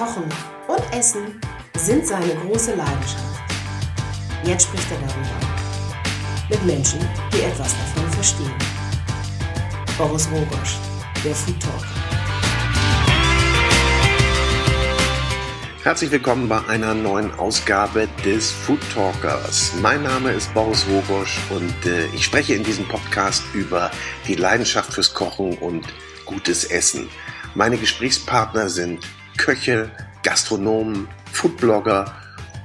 [0.00, 0.24] Kochen
[0.66, 1.38] und Essen
[1.76, 3.52] sind seine große Leidenschaft.
[4.44, 5.28] Jetzt spricht er darüber.
[6.48, 7.00] Mit Menschen,
[7.34, 8.54] die etwas davon verstehen.
[9.98, 10.78] Boris Rogosch,
[11.22, 11.86] der Food Talker.
[15.82, 19.74] Herzlich willkommen bei einer neuen Ausgabe des Food Talkers.
[19.82, 23.90] Mein Name ist Boris Rogosch und äh, ich spreche in diesem Podcast über
[24.26, 25.84] die Leidenschaft fürs Kochen und
[26.24, 27.10] gutes Essen.
[27.54, 29.06] Meine Gesprächspartner sind
[29.36, 29.90] Köche,
[30.22, 32.14] Gastronomen, Foodblogger,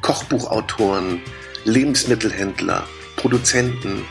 [0.01, 1.21] Kochbuchautoren,
[1.63, 4.05] Lebensmittelhändler, Produzenten,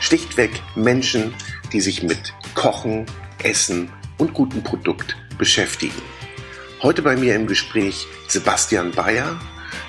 [0.00, 1.34] schlichtweg Menschen,
[1.72, 3.06] die sich mit Kochen,
[3.42, 6.02] Essen und gutem Produkt beschäftigen.
[6.82, 9.40] Heute bei mir im Gespräch Sebastian Bayer.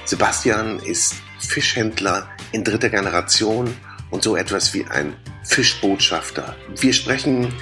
[0.05, 3.75] Sebastian ist Fischhändler in dritter Generation
[4.11, 6.55] und so etwas wie ein Fischbotschafter.
[6.75, 7.53] Wir sprechen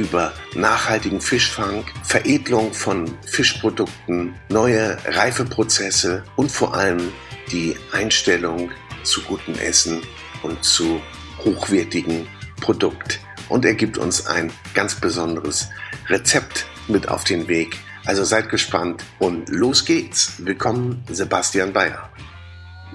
[0.00, 7.12] über nachhaltigen Fischfang, Veredelung von Fischprodukten, neue Reifeprozesse und vor allem
[7.52, 8.70] die Einstellung
[9.02, 10.00] zu gutem Essen
[10.42, 11.00] und zu
[11.44, 12.26] hochwertigen
[12.60, 13.20] Produkt.
[13.48, 15.68] Und er gibt uns ein ganz besonderes
[16.08, 17.76] Rezept mit auf den Weg.
[18.06, 20.34] Also seid gespannt und los geht's.
[20.38, 22.10] Willkommen, Sebastian Bayer.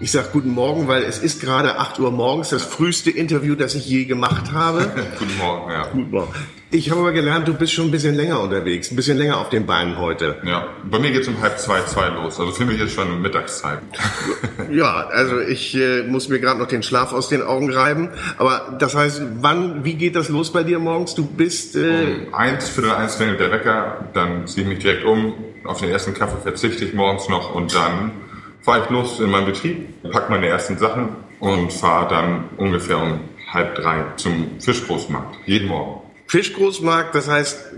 [0.01, 3.75] Ich sage guten Morgen, weil es ist gerade 8 Uhr morgens, das früheste Interview, das
[3.75, 4.91] ich je gemacht habe.
[5.19, 5.87] guten Morgen, ja.
[5.87, 6.33] Guten Morgen.
[6.75, 9.47] Ich habe aber gelernt, du bist schon ein bisschen länger unterwegs, ein bisschen länger auf
[9.47, 10.35] den Beinen heute.
[10.43, 12.37] Ja, bei mir geht's um halb zwei, zwei los.
[12.37, 13.79] Also für mich ist schon Mittagszeit.
[14.69, 18.09] ja, also ich äh, muss mir gerade noch den Schlaf aus den Augen reiben.
[18.37, 21.15] Aber das heißt, wann, wie geht das los bei dir morgens?
[21.15, 21.77] Du bist...
[21.77, 25.33] Äh um eins, Viertel eins klingelt der Wecker, dann ziehe ich mich direkt um.
[25.63, 28.11] Auf den ersten Kaffee verzichte ich morgens noch und dann
[28.59, 31.07] fahre ich los in meinen Betrieb, packe meine ersten Sachen
[31.39, 33.21] und fahre dann ungefähr um
[33.53, 35.37] halb drei zum Fischgroßmarkt.
[35.45, 36.04] Jeden Morgen.
[36.27, 37.73] Fischgroßmarkt, das heißt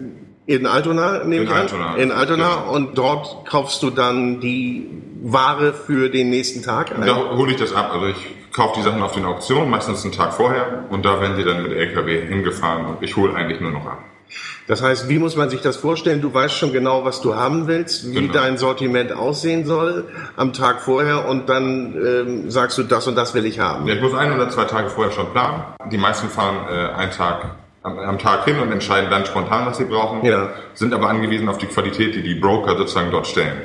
[0.45, 2.00] in Altona, nehme in ich Altona, an?
[2.00, 2.56] In Altona.
[2.56, 2.73] Genau.
[2.73, 4.89] Und dort kaufst du dann die
[5.22, 6.98] Ware für den nächsten Tag?
[6.98, 7.06] Ein?
[7.06, 7.92] Da hole ich das ab.
[7.94, 10.86] Also ich kaufe die Sachen auf den Auktionen, meistens einen Tag vorher.
[10.89, 13.99] Und da werden die dann mit LKW hingefahren und ich hole eigentlich nur noch ab.
[14.67, 16.22] Das heißt, wie muss man sich das vorstellen?
[16.22, 18.33] Du weißt schon genau, was du haben willst, wie genau.
[18.33, 20.05] dein Sortiment aussehen soll
[20.36, 23.88] am Tag vorher und dann ähm, sagst du, das und das will ich haben.
[23.88, 25.64] Ja, ich muss ein oder zwei Tage vorher schon planen.
[25.89, 29.77] Die meisten fahren äh, einen Tag am, am, Tag hin und entscheiden dann spontan, was
[29.77, 30.49] sie brauchen, ja.
[30.73, 33.61] sind aber angewiesen auf die Qualität, die die Broker sozusagen dort stellen.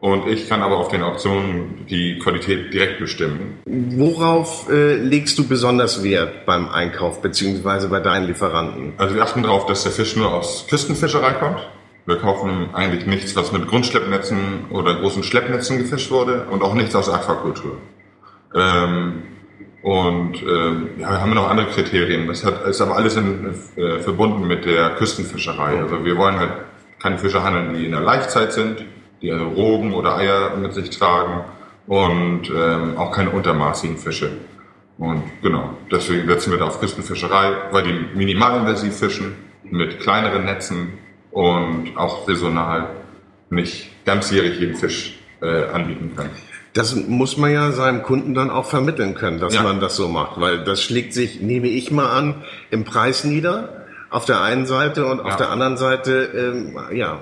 [0.00, 3.58] Und ich kann aber auf den Auktionen die Qualität direkt bestimmen.
[3.66, 8.92] Worauf äh, legst du besonders Wert beim Einkauf beziehungsweise bei deinen Lieferanten?
[8.96, 11.68] Also wir achten darauf, dass der Fisch nur aus Küstenfischerei kommt.
[12.06, 16.94] Wir kaufen eigentlich nichts, was mit Grundschleppnetzen oder großen Schleppnetzen gefischt wurde und auch nichts
[16.94, 17.78] aus Aquakultur.
[18.54, 19.24] Ähm,
[19.82, 22.26] und ähm, ja, wir haben noch andere Kriterien.
[22.26, 25.78] Das hat, ist aber alles in, äh, verbunden mit der Küstenfischerei.
[25.80, 26.52] Also wir wollen halt
[26.98, 28.84] keine Fische handeln, die in der Laichzeit sind
[29.22, 31.44] die also Rogen oder Eier mit sich tragen
[31.86, 34.30] und ähm, auch keine untermaßigen Fische.
[34.98, 40.94] Und genau, deswegen setzen wir da auf Küstenfischerei, weil die minimalinvasiv fischen mit kleineren Netzen
[41.30, 42.88] und auch saisonal
[43.50, 46.30] nicht ganzjährig jeden Fisch äh, anbieten können.
[46.78, 49.64] Das muss man ja seinem Kunden dann auch vermitteln können, dass ja.
[49.64, 53.84] man das so macht, weil das schlägt sich, nehme ich mal an, im Preis nieder
[54.10, 55.36] auf der einen Seite und auf ja.
[55.38, 57.18] der anderen Seite, ähm, ja,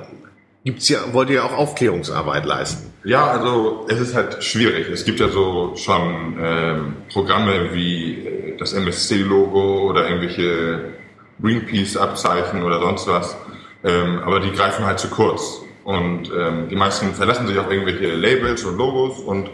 [0.62, 2.92] gibt's ja, wollt ihr auch Aufklärungsarbeit leisten?
[3.02, 4.90] Ja, also es ist halt schwierig.
[4.90, 10.92] Es gibt ja so schon ähm, Programme wie äh, das MSC-Logo oder irgendwelche
[11.40, 13.34] Greenpeace-Abzeichen oder sonst was.
[13.82, 15.62] Ähm, aber die greifen halt zu kurz.
[15.86, 19.48] Und ähm, die meisten verlassen sich auf irgendwelche Labels und Logos und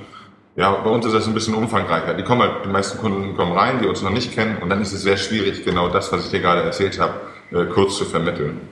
[0.57, 2.15] ja, bei uns ist das ein bisschen umfangreicher.
[2.15, 4.81] Die kommen halt, die meisten Kunden kommen rein, die uns noch nicht kennen und dann
[4.81, 7.21] ist es sehr schwierig, genau das, was ich dir gerade erzählt habe,
[7.51, 8.63] äh, kurz zu vermitteln.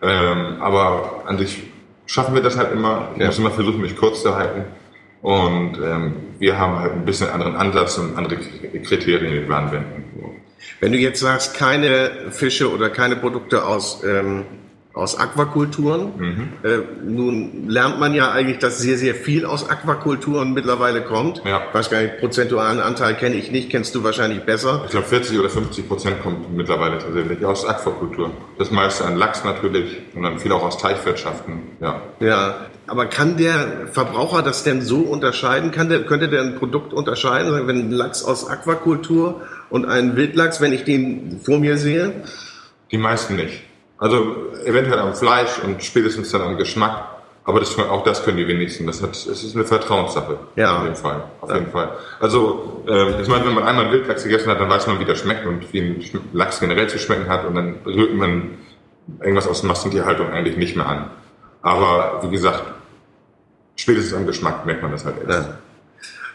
[0.00, 1.64] Ähm, aber an sich
[2.06, 3.08] schaffen wir das halt immer.
[3.16, 3.26] Ich ja.
[3.26, 4.66] muss immer versuchen, mich kurz zu halten.
[5.20, 10.04] Und ähm, wir haben halt ein bisschen anderen Ansatz und andere Kriterien, die wir anwenden.
[10.78, 14.44] Wenn du jetzt sagst, keine Fische oder keine Produkte aus ähm,
[14.98, 16.12] aus Aquakulturen.
[16.18, 16.48] Mhm.
[16.64, 21.40] Äh, nun lernt man ja eigentlich, dass sehr, sehr viel aus Aquakulturen mittlerweile kommt.
[21.44, 21.62] Ja.
[21.72, 24.82] Weiß gar nicht, prozentualen Anteil kenne ich nicht, kennst du wahrscheinlich besser.
[24.86, 28.32] Ich glaube 40 oder 50 Prozent kommt mittlerweile tatsächlich aus Aquakultur.
[28.58, 31.62] Das meiste an Lachs natürlich und dann viel auch aus Teichwirtschaften.
[31.80, 32.02] Ja.
[32.18, 32.56] ja,
[32.88, 35.70] aber kann der Verbraucher das denn so unterscheiden?
[35.70, 40.60] Kann der, könnte der ein Produkt unterscheiden, wenn ein Lachs aus Aquakultur und ein Wildlachs,
[40.60, 42.12] wenn ich den vor mir sehe?
[42.90, 43.67] Die meisten nicht.
[43.98, 47.04] Also eventuell am Fleisch und spätestens dann am Geschmack.
[47.44, 48.86] Aber das, auch das können die wenigsten.
[48.86, 50.38] Das, hat, das ist eine Vertrauenssache.
[50.56, 50.80] Ja.
[50.80, 51.24] In dem Fall.
[51.40, 51.56] Auf ja.
[51.56, 51.92] jeden Fall.
[52.20, 55.14] Also, äh, ich meine, wenn man einmal Wildlachs gegessen hat, dann weiß man, wie der
[55.14, 56.04] schmeckt und wie ein
[56.34, 57.46] Lachs generell zu schmecken hat.
[57.46, 58.58] Und dann rührt man
[59.20, 61.10] irgendwas aus Massentierhaltung eigentlich nicht mehr an.
[61.62, 62.64] Aber wie gesagt,
[63.76, 65.48] spätestens am Geschmack merkt man das halt erst.
[65.48, 65.58] Ja.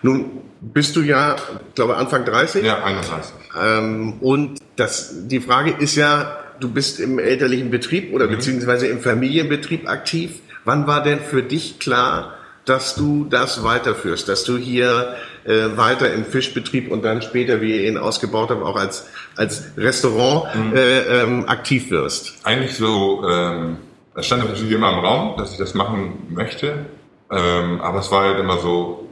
[0.01, 2.65] Nun bist du ja, ich glaube, Anfang 30.
[2.65, 3.33] Ja, 31.
[3.61, 8.31] Ähm, und das, die Frage ist ja, du bist im elterlichen Betrieb oder mhm.
[8.31, 10.39] beziehungsweise im Familienbetrieb aktiv.
[10.65, 16.13] Wann war denn für dich klar, dass du das weiterführst, dass du hier äh, weiter
[16.13, 20.75] im Fischbetrieb und dann später, wie ihr ihn ausgebaut habt, auch als, als Restaurant mhm.
[20.75, 22.33] äh, ähm, aktiv wirst?
[22.45, 23.77] Eigentlich so, ähm,
[24.15, 26.85] es stand natürlich immer im Raum, dass ich das machen möchte,
[27.29, 29.09] ähm, aber es war halt immer so,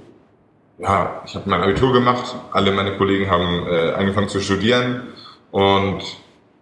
[0.78, 5.08] ja, ich habe mein Abitur gemacht, alle meine Kollegen haben äh, angefangen zu studieren
[5.52, 6.02] und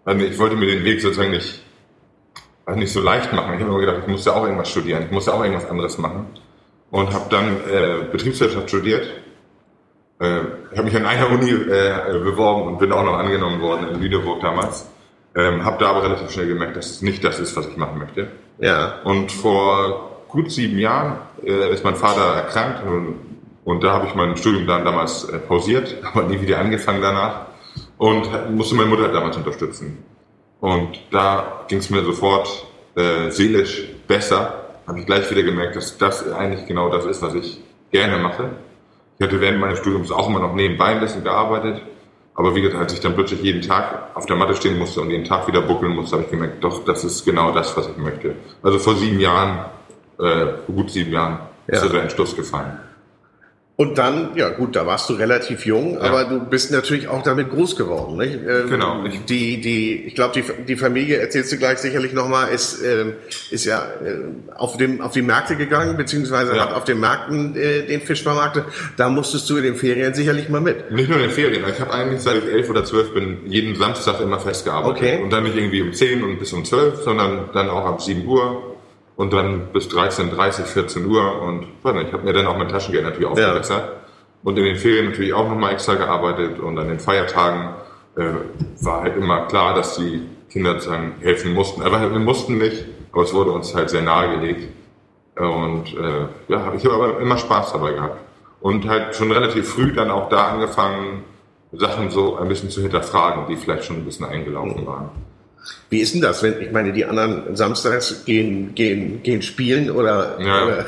[0.06, 1.64] also ich wollte mir den Weg sozusagen nicht,
[2.66, 3.54] also nicht so leicht machen.
[3.54, 5.70] Ich habe immer gedacht, ich muss ja auch irgendwas studieren, ich muss ja auch irgendwas
[5.70, 6.28] anderes machen
[6.92, 9.08] und habe dann äh, Betriebswirtschaft studiert.
[10.20, 10.40] Äh,
[10.72, 14.02] ich habe mich an einer Uni äh, beworben und bin auch noch angenommen worden in
[14.02, 14.90] Lüneburg damals.
[15.36, 18.00] Ähm, habe da aber relativ schnell gemerkt, dass es nicht das ist, was ich machen
[18.00, 18.28] möchte.
[18.60, 19.00] Ja.
[19.04, 23.16] Und vor gut sieben Jahren äh, ist mein Vater erkrankt und,
[23.64, 27.49] und da habe ich mein Studium dann damals äh, pausiert, aber nie wieder angefangen danach
[28.00, 30.04] und musste meine Mutter damals unterstützen.
[30.62, 32.66] Und da ging es mir sofort
[32.96, 37.36] äh, seelisch besser, habe ich gleich wieder gemerkt, dass das eigentlich genau das ist, was
[37.36, 37.62] ich
[37.92, 38.50] gerne mache.
[39.20, 41.82] Ich hatte während meines Studiums auch immer noch nebenbei ein bisschen gearbeitet.
[42.36, 45.10] Aber wie gesagt, als ich dann plötzlich jeden Tag auf der Matte stehen musste und
[45.10, 47.98] jeden Tag wieder buckeln musste, habe ich gemerkt, doch, das ist genau das, was ich
[47.98, 48.36] möchte.
[48.64, 49.66] Also vor sieben Jahren,
[50.18, 51.76] äh, vor gut sieben Jahren, ja.
[51.76, 52.80] ist der Entschluss gefallen.
[53.80, 56.02] Und dann, ja gut, da warst du relativ jung, ja.
[56.02, 58.18] aber du bist natürlich auch damit groß geworden.
[58.18, 58.34] Nicht?
[58.46, 59.06] Ähm, genau.
[59.06, 63.14] Ich, die, die, ich glaube, die, die Familie, erzählst du gleich sicherlich nochmal, ist, ähm,
[63.52, 64.18] ist ja äh,
[64.54, 66.64] auf, dem, auf die Märkte gegangen, beziehungsweise ja.
[66.64, 68.66] hat auf den Märkten äh, den Fisch vermarktet.
[68.98, 70.92] Da musstest du in den Ferien sicherlich mal mit.
[70.92, 71.64] Nicht nur in den Ferien.
[71.74, 74.98] Ich habe eigentlich seit ich elf oder zwölf bin jeden Samstag immer festgearbeitet.
[74.98, 75.24] Okay.
[75.24, 78.28] Und dann nicht irgendwie um zehn und bis um zwölf, sondern dann auch ab sieben
[78.28, 78.69] Uhr
[79.20, 83.04] und dann bis 13, 30, 14 Uhr und ich habe mir dann auch mein Taschengeld
[83.04, 83.92] natürlich aufgebessert ja.
[84.44, 87.74] und in den Ferien natürlich auch nochmal extra gearbeitet und an den Feiertagen
[88.16, 88.30] äh,
[88.80, 91.82] war halt immer klar, dass die Kinder dann helfen mussten.
[91.82, 94.70] Aber wir mussten nicht, aber es wurde uns halt sehr nahegelegt
[95.36, 98.22] und äh, ja, ich habe aber immer Spaß dabei gehabt
[98.62, 101.26] und halt schon relativ früh dann auch da angefangen,
[101.74, 105.10] Sachen so ein bisschen zu hinterfragen, die vielleicht schon ein bisschen eingelaufen waren.
[105.90, 110.38] Wie ist denn das, wenn, ich meine, die anderen samstags gehen, gehen, gehen spielen oder,
[110.40, 110.66] ja.
[110.66, 110.86] oder,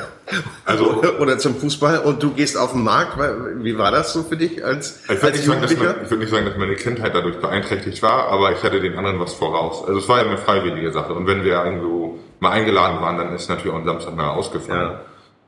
[0.65, 3.17] also, oder zum Fußball und du gehst auf den Markt?
[3.63, 5.85] Wie war das so für dich als, ich als Jugendlicher?
[5.85, 8.95] Sagen, ich würde nicht sagen, dass meine Kindheit dadurch beeinträchtigt war, aber ich hatte den
[8.95, 9.83] anderen was voraus.
[9.87, 13.33] Also es war ja eine freiwillige Sache und wenn wir irgendwo mal eingeladen waren, dann
[13.33, 14.91] ist natürlich auch ein Samstag mal ausgefallen.
[14.91, 15.01] Ja.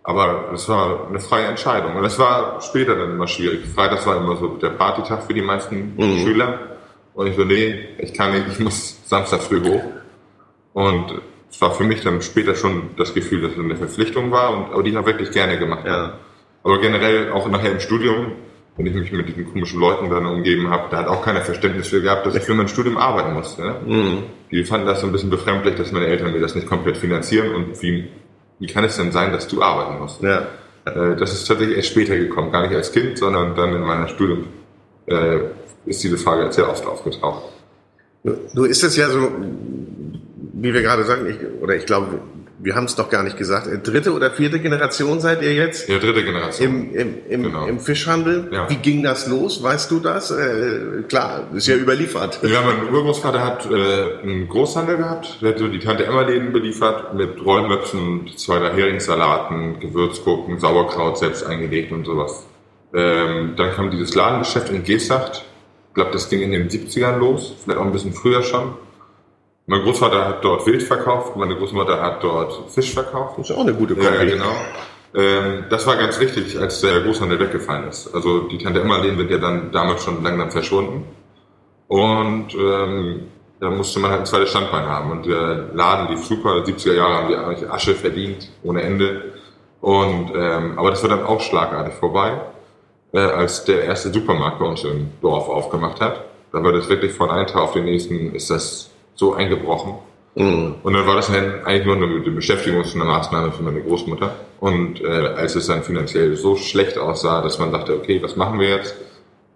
[0.04, 1.96] Aber es war eine freie Entscheidung.
[1.96, 3.66] Und es war später dann immer schwierig.
[3.74, 6.20] Freitag war immer so der Partytag für die meisten mhm.
[6.20, 6.60] Schüler.
[7.16, 9.84] Und ich so, nee, ich kann nicht, ich muss Samstag früh hoch.
[10.74, 14.58] Und es war für mich dann später schon das Gefühl, dass es eine Verpflichtung war,
[14.58, 15.86] und, aber die habe ich wirklich gerne gemacht.
[15.86, 16.18] Ja.
[16.64, 18.32] Aber generell auch nachher im Studium,
[18.76, 21.90] wenn ich mich mit diesen komischen Leuten dann umgeben habe, da hat auch keiner Verständnis
[21.90, 23.62] für gehabt, dass ich für mein Studium arbeiten musste.
[23.62, 23.76] Ne?
[23.86, 24.24] Mhm.
[24.50, 27.54] Die fanden das so ein bisschen befremdlich, dass meine Eltern mir das nicht komplett finanzieren
[27.54, 28.08] und wie,
[28.60, 30.24] wie kann es denn sein, dass du arbeiten musst?
[30.24, 30.48] Ja.
[30.86, 34.08] Äh, das ist tatsächlich erst später gekommen, gar nicht als Kind, sondern dann in meiner
[34.08, 34.48] Studium.
[35.06, 35.40] Äh,
[35.86, 37.44] ist diese Frage sehr oft aufgetaucht.
[38.24, 39.32] Nur ist es ja so,
[40.54, 42.20] wie wir gerade sagen, ich, oder ich glaube,
[42.64, 45.90] wir haben es doch gar nicht gesagt, dritte oder vierte Generation seid ihr jetzt?
[45.90, 46.68] Ja, dritte Generation.
[46.68, 47.66] Im, im, im, genau.
[47.68, 48.48] im Fischhandel.
[48.52, 48.70] Ja.
[48.70, 49.62] Wie ging das los?
[49.62, 50.32] Weißt du das?
[50.32, 52.40] Äh, klar, ist ja überliefert.
[52.44, 55.42] Ja, mein Urgroßvater hat äh, einen Großhandel gehabt.
[55.42, 61.92] Der hat so die Tante Emma-Läden beliefert mit Rollmöpfen, zwei Heringssalaten, Gewürzgurken, Sauerkraut selbst eingelegt
[61.92, 62.46] und sowas.
[62.94, 65.44] Ähm, dann kam dieses Ladengeschäft in Gesacht
[65.94, 68.74] ich glaube, das ging in den 70ern los, vielleicht auch ein bisschen früher schon.
[69.68, 73.38] Mein Großvater hat dort Wild verkauft, meine Großmutter hat dort Fisch verkauft.
[73.38, 74.10] Das ist auch eine gute Kombi.
[74.10, 74.56] Ja, genau.
[75.14, 78.12] Ähm, das war ganz wichtig, als der Großhandel weggefallen ist.
[78.12, 81.06] Also die Tante Emmerlehn wird ja dann damals schon langsam verschwunden.
[81.88, 83.28] Und ähm,
[83.60, 85.12] da musste man halt ein zweites Standbein haben.
[85.12, 86.64] Und der Laden lief super.
[86.66, 89.34] 70er Jahre haben die eigentlich Asche verdient, ohne Ende.
[89.80, 92.42] Und ähm, aber das war dann auch schlagartig vorbei
[93.14, 96.26] äh, als der erste Supermarkt bei uns im Dorf aufgemacht hat.
[96.52, 99.96] Da war das wirklich von einem Tag auf den nächsten ist das so eingebrochen.
[100.36, 100.76] Mhm.
[100.84, 104.36] Und dann war das halt eigentlich nur eine Beschäftigungsmaßnahme für meine Großmutter.
[104.60, 108.60] Und äh, als es dann finanziell so schlecht aussah, dass man dachte, okay, was machen
[108.60, 108.96] wir jetzt?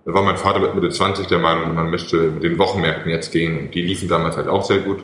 [0.05, 3.31] Da war mein Vater mit Mitte 20 der Meinung, man müsste mit den Wochenmärkten jetzt
[3.31, 3.59] gehen.
[3.59, 5.03] Und die liefen damals halt auch sehr gut.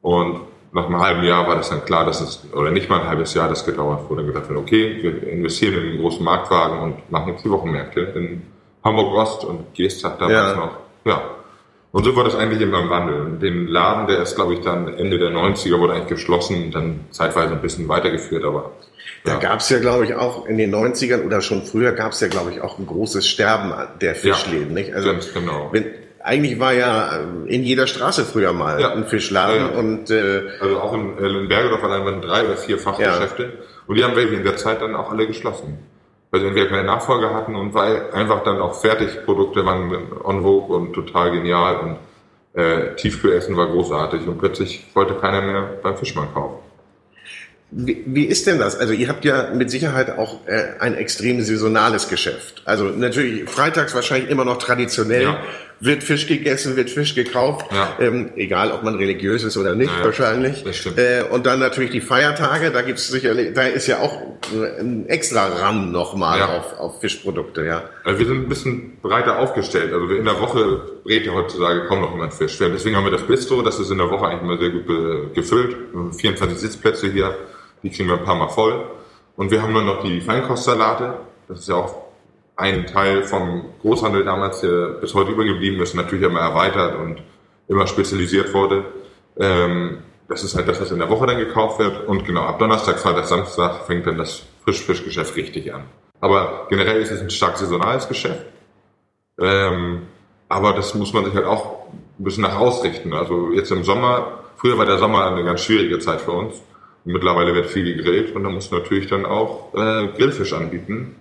[0.00, 0.40] Und
[0.72, 3.34] nach einem halben Jahr war das dann klar, dass es, oder nicht mal ein halbes
[3.34, 7.32] Jahr das gedauert, dann gesagt wird, okay, wir investieren in einen großen Marktwagen und machen
[7.32, 8.42] jetzt die Wochenmärkte in
[8.84, 10.56] Hamburg Ost und Geestag damals ja.
[10.56, 10.76] noch.
[11.04, 11.22] Ja.
[11.92, 13.38] Und so war das eigentlich immer im Wandel.
[13.40, 17.00] Den Laden, der ist, glaube ich, dann Ende der 90er wurde eigentlich geschlossen und dann
[17.10, 18.72] zeitweise ein bisschen weitergeführt, aber
[19.24, 19.38] Da Ja.
[19.38, 22.28] gab es ja, glaube ich, auch in den 90ern oder schon früher gab es ja,
[22.28, 24.74] glaube ich, auch ein großes Sterben der Fischläden.
[24.74, 24.94] Nicht?
[24.94, 25.70] Also ganz genau.
[25.72, 25.86] wenn,
[26.26, 28.92] eigentlich war ja ähm, in jeder Straße früher mal Ja.
[28.92, 29.78] ein Fischladen Ja, ja.
[29.78, 33.52] und äh, Also auch in, äh, in Bergedorf allein waren drei oder vier Fachgeschäfte.
[33.86, 35.78] Und die haben welche in der Zeit dann auch alle geschlossen.
[36.30, 39.90] Weil sie entweder keine Nachfolger hatten und weil einfach dann auch Fertigprodukte waren
[40.24, 45.62] on vogue und total genial und äh, Tiefkühlessen war großartig und plötzlich wollte keiner mehr
[45.82, 46.56] beim Fischmann kaufen.
[47.70, 48.78] Wie, wie ist denn das?
[48.78, 52.62] Also ihr habt ja mit Sicherheit auch äh, ein extrem saisonales Geschäft.
[52.64, 55.38] Also natürlich freitags wahrscheinlich immer noch traditionell Ja.
[55.78, 57.96] Wird Fisch gegessen, wird Fisch gekauft, Ja.
[58.00, 60.64] ähm, egal ob man religiös ist oder nicht Ja, wahrscheinlich.
[60.64, 60.98] Das stimmt.
[60.98, 64.18] Äh, und dann natürlich die Feiertage, da gibt's sicherlich, da ist ja auch
[64.80, 66.56] ein extra Ram nochmal Ja.
[66.58, 67.82] auf, auf Fischprodukte, ja.
[68.04, 69.92] Also wir sind ein bisschen breiter aufgestellt.
[69.92, 72.56] Also in der Woche brät ja heutzutage kaum noch jemand Fisch.
[72.58, 75.76] Deswegen haben wir das Bistro, das ist in der Woche eigentlich immer sehr gut gefüllt.
[76.18, 77.36] 24 Sitzplätze hier,
[77.82, 78.86] die kriegen wir ein paar Mal voll.
[79.36, 81.18] Und wir haben nur noch die Feinkostsalate.
[81.48, 82.05] Das ist ja auch
[82.56, 87.22] ein Teil vom Großhandel damals, der bis heute übergeblieben ist, natürlich immer erweitert und
[87.68, 88.84] immer spezialisiert wurde.
[89.38, 89.98] Ähm,
[90.28, 92.08] das ist halt das, was in der Woche dann gekauft wird.
[92.08, 95.84] Und genau, ab Donnerstag, Freitag, Samstag fängt dann das Frischfischgeschäft richtig an.
[96.20, 98.46] Aber generell ist es ein stark saisonales Geschäft.
[99.38, 100.02] Ähm,
[100.48, 103.12] aber das muss man sich halt auch ein bisschen nach ausrichten.
[103.12, 106.54] Also jetzt im Sommer, früher war der Sommer eine ganz schwierige Zeit für uns.
[107.04, 111.16] Mittlerweile wird viel gegrillt und da muss natürlich dann auch äh, Grillfisch anbieten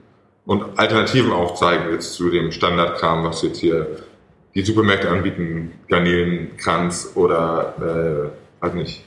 [0.46, 3.88] und Alternativen aufzeigen jetzt zu dem Standardkram, was jetzt hier
[4.54, 9.04] die Supermärkte anbieten, Garnelenkranz oder äh, weiß nicht.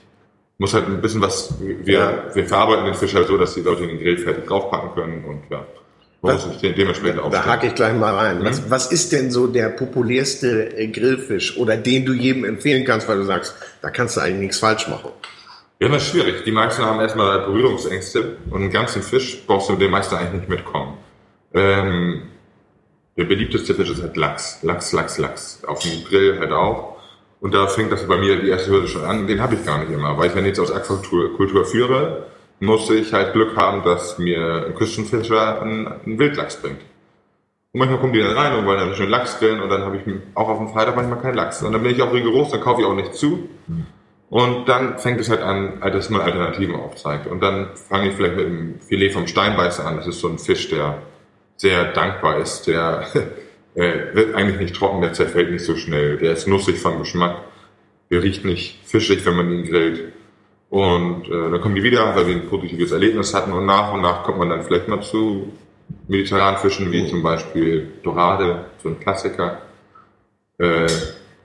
[0.59, 3.87] Muss halt ein bisschen was, wir, wir verarbeiten den Fisch halt so, dass die Leute
[3.87, 5.65] den Grill fertig draufpacken können und ja,
[6.61, 7.47] de- dementsprechend Da aufstellen.
[7.47, 8.41] hake ich gleich mal rein.
[8.41, 8.45] Mhm.
[8.45, 13.09] Was, was ist denn so der populärste äh, Grillfisch oder den du jedem empfehlen kannst,
[13.09, 15.11] weil du sagst, da kannst du eigentlich nichts falsch machen?
[15.79, 16.43] Ja, das ist schwierig.
[16.45, 20.41] Die meisten haben erstmal Berührungsängste und einen ganzen Fisch brauchst du mit dem meisten eigentlich
[20.41, 20.98] nicht mitkommen.
[21.59, 22.23] Ähm,
[23.17, 24.63] der beliebteste Fisch ist halt Lachs.
[24.63, 25.65] Lachs, Lachs, Lachs.
[25.67, 26.97] Auf dem Grill halt auch.
[27.41, 29.27] Und da fängt das bei mir die erste Hürde schon an.
[29.27, 32.27] Den habe ich gar nicht immer, weil ich, wenn ich jetzt aus Aquakultur Kultur führe,
[32.61, 36.81] musste ich halt Glück haben, dass mir ein Küstenfischer einen, einen Wildlachs bringt.
[37.73, 39.97] Und manchmal kommen die dann rein und wollen dann schön Lachs grillen und dann habe
[39.97, 40.03] ich
[40.35, 41.63] auch auf dem Freitag manchmal keinen Lachs.
[41.63, 43.49] Und dann bin ich auch rigoros, dann kaufe ich auch nicht zu.
[44.31, 47.27] Und dann fängt es halt an, dass man Alternativen aufzeigt.
[47.27, 49.97] Und dann fange ich vielleicht mit dem Filet vom Steinbeißer an.
[49.97, 51.03] Das ist so ein Fisch, der
[51.59, 52.67] sehr dankbar ist.
[52.67, 53.07] Der
[53.75, 56.17] äh, wird eigentlich nicht trocken, der zerfällt nicht so schnell.
[56.17, 57.43] Der ist nussig vom Geschmack.
[58.11, 60.13] Der riecht nicht fischig, wenn man ihn grillt.
[60.71, 63.53] Und äh, dann kommen die wieder, weil wir ein positives Erlebnis hatten.
[63.53, 65.53] Und nach und nach kommt man dann vielleicht mal zu
[66.07, 69.63] mediterranen Fischen, wie zum Beispiel Dorade, so ein Klassiker.
[70.59, 70.87] Äh,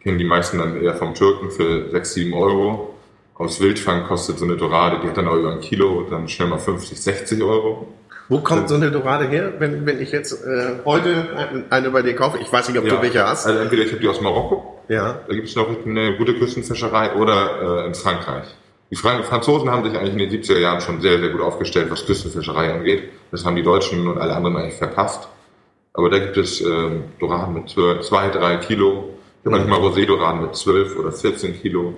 [0.01, 2.95] kennen die meisten dann eher vom Türken für 6, 7 Euro.
[3.35, 6.49] Aus Wildfang kostet so eine Dorade, die hat dann auch über ein Kilo, dann schnell
[6.49, 7.87] mal 50, 60 Euro.
[8.29, 12.15] Wo kommt so eine Dorade her, wenn, wenn ich jetzt äh, heute eine- bei dir
[12.15, 12.37] kaufe?
[12.39, 13.45] Ich weiß nicht, ob du welche hast.
[13.45, 15.19] Also entweder ich habe die aus Marokko, Ja.
[15.27, 18.45] da gibt es noch eine gute Küstenfischerei, oder äh, in Frankreich.
[18.91, 21.89] Die Frank Franzosen haben sich eigentlich in den 70er Jahren schon sehr, sehr gut aufgestellt,
[21.89, 23.09] was Küstenfischerei angeht.
[23.31, 25.27] Das haben die Deutschen und alle anderen eigentlich verpasst.
[25.93, 29.09] Aber da gibt es ähm, Doraden mit 2, 3 Kilo,
[29.43, 31.93] manchmal Rosé-Doraden mit 12 oder 14 Kilo.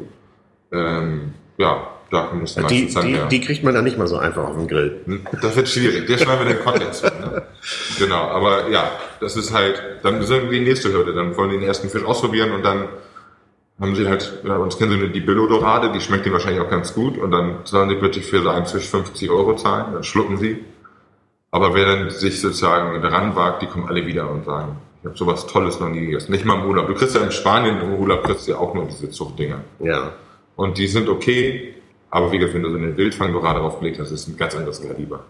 [0.71, 3.27] Ähm, ja, da kommt es Die, dann die, her.
[3.27, 5.01] die kriegt man dann nicht mal so einfach auf dem Grill.
[5.41, 6.07] Das wird schwierig.
[6.07, 7.03] Der schneiden wir den Kontext.
[7.03, 7.43] mit, Ne?
[7.99, 11.13] Genau, aber ja, das ist halt, dann sind wir die nächste Hürde.
[11.13, 12.87] Dann wollen die den ersten Fisch ausprobieren und dann
[13.79, 16.93] haben sie halt, ja, uns kennen sie die Billo-Dorade, die schmeckt ihnen wahrscheinlich auch ganz
[16.93, 20.37] gut und dann sollen sie plötzlich für so einen Fisch 50 Euro zahlen, dann schlucken
[20.37, 20.63] sie.
[21.51, 25.17] Aber wer dann sich sozusagen daran wagt, die kommen alle wieder und sagen, ich habe
[25.17, 26.31] sowas Tolles noch nie gegessen.
[26.31, 26.87] Nicht mal im Urlaub.
[26.87, 29.59] Du kriegst ja in Spanien im Urlaub kriegst du ja auch nur diese Zuchtdinger.
[29.79, 30.13] Ja.
[30.55, 31.75] Und die sind okay,
[32.11, 35.25] aber wie gesagt, wenn du so eine Wildfang-Dorade draufgelegt hast, ist ein ganz anderes Kaliber.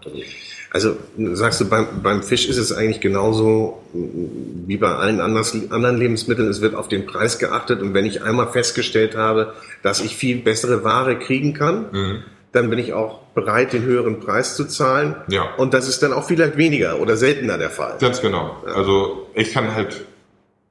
[0.72, 0.96] Also,
[1.32, 6.48] sagst du, beim, beim Fisch ist es eigentlich genauso wie bei allen anders, anderen Lebensmitteln.
[6.48, 10.38] Es wird auf den Preis geachtet und wenn ich einmal festgestellt habe, dass ich viel
[10.38, 12.18] bessere Ware kriegen kann, Mhm.
[12.52, 15.14] dann bin ich auch bereit, den höheren Preis zu zahlen.
[15.28, 15.54] Ja.
[15.56, 17.96] Und das ist dann auch vielleicht weniger oder seltener der Fall.
[18.00, 18.56] Ganz genau.
[18.74, 20.04] Also ich kann halt,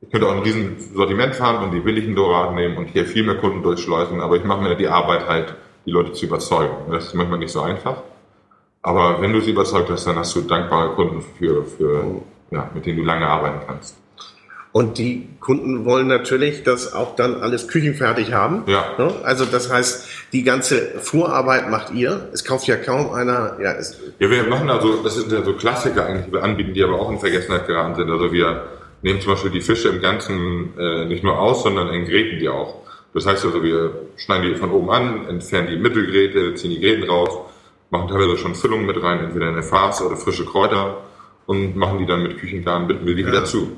[0.01, 3.23] ich könnte auch ein riesen Sortiment fahren und die billigen Doraden nehmen und hier viel
[3.23, 6.75] mehr Kunden durchschleusen, aber ich mache mir die Arbeit halt, die Leute zu überzeugen.
[6.91, 8.01] Das ist manchmal nicht so einfach.
[8.81, 12.85] Aber wenn du sie überzeugt hast, dann hast du dankbare Kunden für, für ja, mit
[12.85, 13.97] denen du lange arbeiten kannst.
[14.71, 18.63] Und die Kunden wollen natürlich das auch dann alles küchenfertig haben.
[18.67, 18.93] Ja.
[18.97, 19.09] Ne?
[19.23, 22.29] Also das heißt, die ganze Vorarbeit macht ihr.
[22.33, 23.57] Es kauft ja kaum einer.
[23.61, 26.73] Ja, es, Ja, wir machen also, das sind ja so Klassiker eigentlich, die wir anbieten,
[26.73, 28.11] die aber auch in Vergessenheit geraten sind.
[28.11, 28.65] Also wir
[29.01, 32.84] nehmen zum Beispiel die Fische im Ganzen äh, nicht nur aus, sondern entgräten die auch.
[33.15, 37.09] Das heißt also, wir schneiden die von oben an, entfernen die Mittelgräte, ziehen die Gräten
[37.09, 37.29] raus,
[37.89, 40.97] machen teilweise schon Füllungen mit rein, entweder eine Farce oder frische Kräuter
[41.45, 43.29] und machen die dann mit Küchengarn, binden wir die ja.
[43.29, 43.71] wieder zu.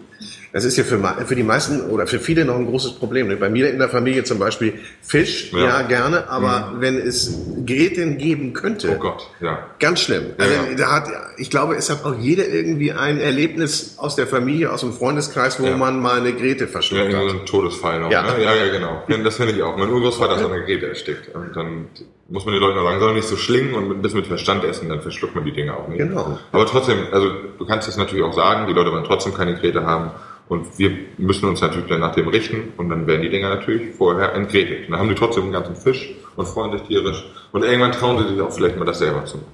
[0.54, 3.28] Das ist ja für, für die meisten oder für viele noch ein großes Problem.
[3.28, 3.38] Ne?
[3.38, 6.82] Bei mir in der Familie zum Beispiel Fisch, ja, ja gerne, aber mhm.
[6.82, 9.68] wenn es Gräten geben könnte, oh Gott, ja.
[9.80, 10.26] ganz schlimm.
[10.38, 14.28] Also, ja, da hat, ich glaube, es hat auch jeder irgendwie ein Erlebnis aus der
[14.28, 15.78] Familie, aus dem Freundeskreis, wo ja.
[15.78, 17.30] man mal eine Grete verschluckt ja, hat.
[17.30, 18.12] ein Todesfall noch.
[18.12, 18.44] Ja, ne?
[18.44, 19.04] ja, ja, genau.
[19.28, 19.76] Das finde ich auch.
[19.76, 21.36] Mein Urgroßvater hat an einer Grete erstickt.
[21.36, 21.88] Und dann
[22.30, 24.64] muss man den Leuten auch sagen, soll nicht so schlingen und ein bisschen mit Verstand
[24.64, 25.98] essen, dann verschluckt man die Dinge auch nicht.
[25.98, 26.38] Genau.
[26.52, 29.86] Aber trotzdem, also du kannst das natürlich auch sagen, die Leute wollen trotzdem keine Grete
[29.86, 30.07] haben.
[30.50, 33.94] Und wir müssen uns natürlich dann nach dem richten und dann werden die Dinger natürlich
[33.96, 34.86] vorher entgrätet.
[34.86, 37.26] Und dann haben die trotzdem einen ganzen Fisch und freuen sich tierisch.
[37.52, 39.52] Und irgendwann trauen sie sich auch vielleicht mal das selber zu machen.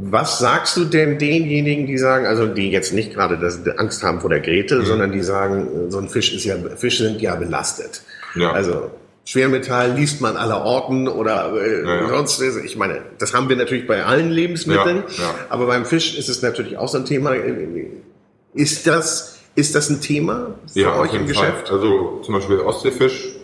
[0.00, 4.20] Was sagst du denn denjenigen, die sagen, also die jetzt nicht gerade das, Angst haben
[4.20, 4.84] vor der Grete, mhm.
[4.84, 8.02] sondern die sagen, so ein Fisch ist ja, Fische sind ja belastet.
[8.36, 8.52] Ja.
[8.52, 8.90] Also
[9.24, 12.08] Schwermetall liest man aller Orten oder äh, ja, ja.
[12.08, 12.40] sonst.
[12.64, 16.40] Ich meine, das haben wir natürlich bei allen Lebensmitteln, ja, aber beim Fisch ist es
[16.40, 17.34] natürlich auch so ein Thema.
[18.54, 21.68] Ist das ist das ein Thema für ja, euch im Geschäft?
[21.68, 21.76] Fall.
[21.76, 23.34] Also zum Beispiel Ostseefisch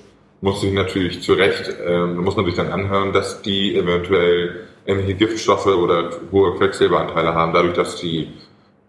[0.40, 5.14] muss sich natürlich zu Recht, ähm, muss man sich dann anhören, dass die eventuell irgendwelche
[5.14, 8.28] Giftstoffe oder hohe Quecksilberanteile haben, dadurch, dass die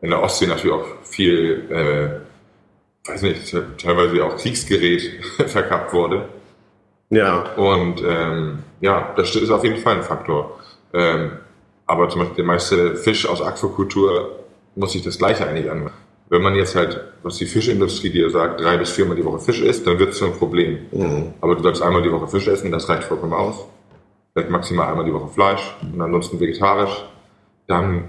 [0.01, 5.01] in der Ostsee natürlich auch viel, äh, weiß nicht, teilweise auch Kriegsgerät
[5.47, 6.29] verkappt wurde.
[7.09, 7.53] Ja.
[7.55, 10.59] Und ähm, ja, das ist auf jeden Fall ein Faktor.
[10.93, 11.31] Ähm,
[11.87, 14.39] aber zum Beispiel der meiste Fisch aus Aquakultur
[14.75, 16.04] muss sich das Gleiche eigentlich anhören.
[16.29, 19.61] Wenn man jetzt halt, was die Fischindustrie dir sagt, drei bis viermal die Woche Fisch
[19.61, 20.79] isst, dann wird es ein Problem.
[20.91, 21.33] Mhm.
[21.41, 23.65] Aber du sollst einmal die Woche Fisch essen, das reicht vollkommen aus.
[24.33, 27.05] Vielleicht maximal einmal die Woche Fleisch und ansonsten vegetarisch.
[27.67, 28.05] Dann,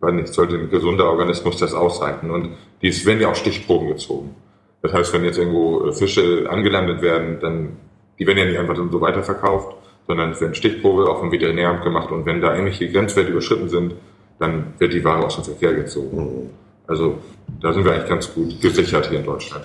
[0.00, 2.30] weil nicht, sollte ein gesunder Organismus das aushalten.
[2.30, 2.50] Und
[2.82, 4.34] die werden ja auch Stichproben gezogen.
[4.82, 7.76] Das heißt, wenn jetzt irgendwo äh, Fische angelandet werden, dann,
[8.18, 12.10] die werden ja nicht einfach so weiterverkauft, sondern es werden Stichprobe auf dem Veterinäramt gemacht
[12.10, 13.94] und wenn da ähnliche Grenzwerte überschritten sind,
[14.38, 16.16] dann wird die Ware aus dem Verkehr gezogen.
[16.16, 16.50] Mhm.
[16.90, 17.18] Also
[17.62, 19.64] da sind wir eigentlich ganz gut gesichert hier in Deutschland.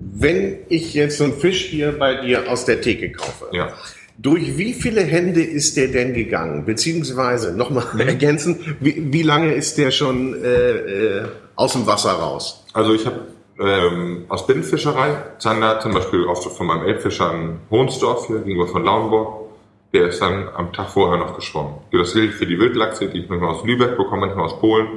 [0.00, 3.68] Wenn ich jetzt so einen Fisch hier bei dir aus der Theke kaufe, ja.
[4.16, 6.64] durch wie viele Hände ist der denn gegangen?
[6.64, 8.00] Beziehungsweise, nochmal mhm.
[8.00, 10.70] ergänzen, wie, wie, lange ist der schon äh,
[11.18, 11.24] äh,
[11.54, 12.64] aus dem Wasser raus?
[12.72, 13.20] Also ich habe
[13.60, 18.84] ähm, aus Binnenfischerei, Zander zum Beispiel oft von meinem Elbfischer in Hohnsdorf hier gegenüber von
[18.84, 19.50] Lauenburg,
[19.92, 21.74] der ist dann am Tag vorher noch geschwommen.
[21.92, 24.88] Das gilt für die Wildlachse, die ich manchmal aus Lübeck bekomme, manchmal aus Polen.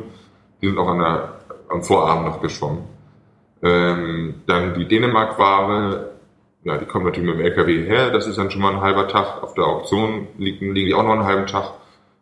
[0.61, 1.36] Die sind auch an der
[1.69, 2.83] am Vorabend noch geschwommen.
[3.63, 6.11] Ähm, dann die Dänemark-Ware,
[6.63, 9.07] ja, die kommt natürlich mit dem LKW her, das ist dann schon mal ein halber
[9.07, 9.43] Tag.
[9.43, 11.73] Auf der Auktion liegen, liegen die auch noch einen halben Tag.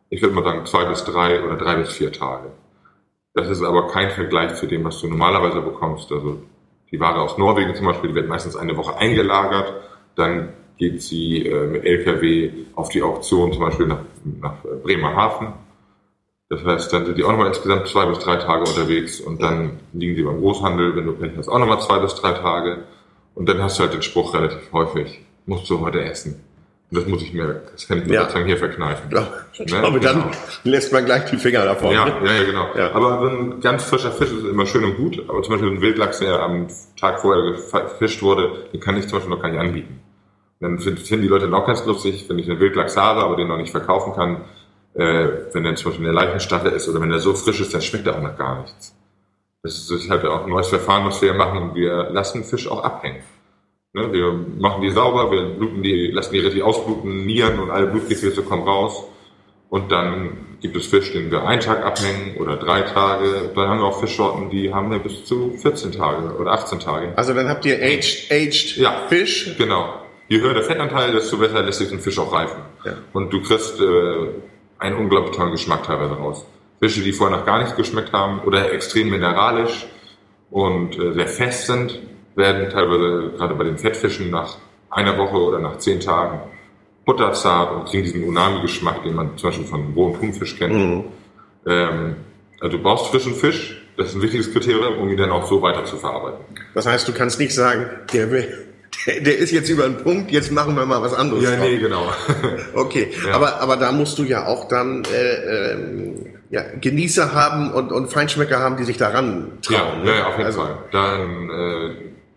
[0.09, 2.51] Ich würde mal sagen zwei bis drei oder drei bis vier Tage.
[3.33, 6.11] Das ist aber kein Vergleich zu dem, was du normalerweise bekommst.
[6.11, 6.41] Also
[6.91, 9.73] die Ware aus Norwegen zum Beispiel, die wird meistens eine Woche eingelagert,
[10.15, 14.01] dann geht sie äh, mit LKW auf die Auktion zum Beispiel nach,
[14.41, 15.53] nach Bremerhaven
[16.49, 19.79] das heißt, dann sind die auch nochmal insgesamt zwei bis drei Tage unterwegs und dann
[19.93, 22.83] liegen sie beim Großhandel, wenn du Pech hast, auch nochmal zwei bis drei Tage.
[23.33, 26.43] Und dann hast du halt den Spruch relativ häufig, musst du heute essen.
[26.91, 28.21] Und das muss ich mir, das kann ich mir ja.
[28.21, 29.09] sozusagen hier verkneifen.
[29.11, 29.65] Ja, ich ne?
[29.65, 30.31] glaube, dann genau.
[30.63, 31.91] lässt man gleich die Finger davon.
[31.91, 32.13] Ja, ne?
[32.23, 32.67] ja, ja, genau.
[32.77, 32.91] Ja.
[32.93, 35.23] Aber so ein ganz frischer Fisch ist immer schön und gut.
[35.27, 39.17] Aber zum Beispiel ein Wildlachs, der am Tag vorher gefischt wurde, den kann ich zum
[39.17, 39.99] Beispiel noch gar nicht anbieten.
[40.59, 43.57] Dann finden die Leute noch ganz lustig, wenn ich einen Wildlachs habe, aber den noch
[43.57, 44.41] nicht verkaufen kann,
[44.95, 47.73] äh, wenn er zum Beispiel in der Leichenstache ist oder wenn er so frisch ist,
[47.73, 48.95] dann schmeckt er auch noch gar nichts.
[49.61, 51.73] Das ist halt auch ein neues Verfahren, was wir machen.
[51.73, 53.23] Wir lassen Fisch auch abhängen.
[53.93, 54.11] Ne?
[54.13, 58.43] Wir machen die sauber, wir bluten die, lassen die richtig ausbluten, Nieren und alle Blutgefäße
[58.43, 59.05] kommen raus.
[59.69, 63.51] Und dann gibt es Fisch, den wir einen Tag abhängen oder drei Tage.
[63.55, 67.13] Dann haben wir auch Fischsorten, die haben wir bis zu 14 Tage oder 18 Tage.
[67.15, 69.55] Also dann habt ihr aged, aged ja, Fisch?
[69.57, 70.01] Genau.
[70.27, 72.61] Je höher der Fettanteil, desto besser lässt sich ein Fisch auch reifen.
[72.83, 72.93] Ja.
[73.13, 74.27] Und du kriegst äh,
[74.79, 76.45] einen unglaublich tollen Geschmack teilweise raus.
[76.79, 79.87] Fische, die vorher noch gar nichts geschmeckt haben oder extrem mineralisch
[80.51, 81.99] und äh, sehr fest sind,
[82.35, 84.57] werden teilweise gerade bei den Fettfischen nach
[84.89, 86.39] einer Woche oder nach zehn Tagen
[87.05, 90.73] butterzart und kriegen diesen Unami-Geschmack, den man zum Beispiel von rohen Thunfisch kennt.
[90.73, 91.03] Mhm.
[91.65, 92.15] Ähm,
[92.59, 95.61] also du brauchst frischen Fisch, das ist ein wichtiges Kriterium, um ihn dann auch so
[95.61, 96.43] weiter zu verarbeiten.
[96.73, 98.64] Das heißt, du kannst nicht sagen, der will
[99.21, 101.43] der ist jetzt über den Punkt, jetzt machen wir mal was anderes.
[101.43, 102.11] Ja, nee, genau.
[102.73, 103.33] okay, ja.
[103.33, 105.77] aber, aber da musst du ja auch dann äh, äh,
[106.49, 109.99] ja, Genießer haben und, und Feinschmecker haben, die sich daran trauen.
[109.99, 110.17] Ja, ne?
[110.17, 110.77] ja, auf jeden also, Fall.
[110.91, 111.95] Dann äh,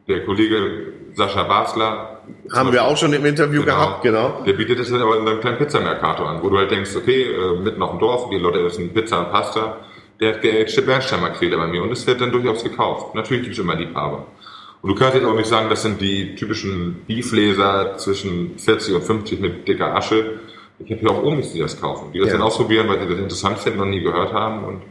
[0.08, 2.20] der Kollege Sascha Basler.
[2.52, 4.42] Haben wir auch schon im Interview genau, gehabt, genau.
[4.46, 7.60] Der bietet das aber in einem kleinen Pizzamercator an, wo du halt denkst, okay, äh,
[7.60, 9.78] mitten auf dem Dorf, die Leute essen Pizza und Pasta.
[10.20, 13.14] der hat geagte Bernsteinmakrele bei mir und es wird dann durchaus gekauft.
[13.14, 14.26] Natürlich gibt es immer Liebhaber.
[14.80, 19.02] Und du kannst jetzt auch nicht sagen, das sind die typischen Beefleser zwischen 40 und
[19.04, 20.38] 50 mit dicker Asche.
[20.78, 22.34] Ich habe hier auch Omis, die das kaufen, die das Ja.
[22.34, 24.64] dann ausprobieren, weil sie das interessant finden und nie gehört haben.
[24.64, 24.82] Und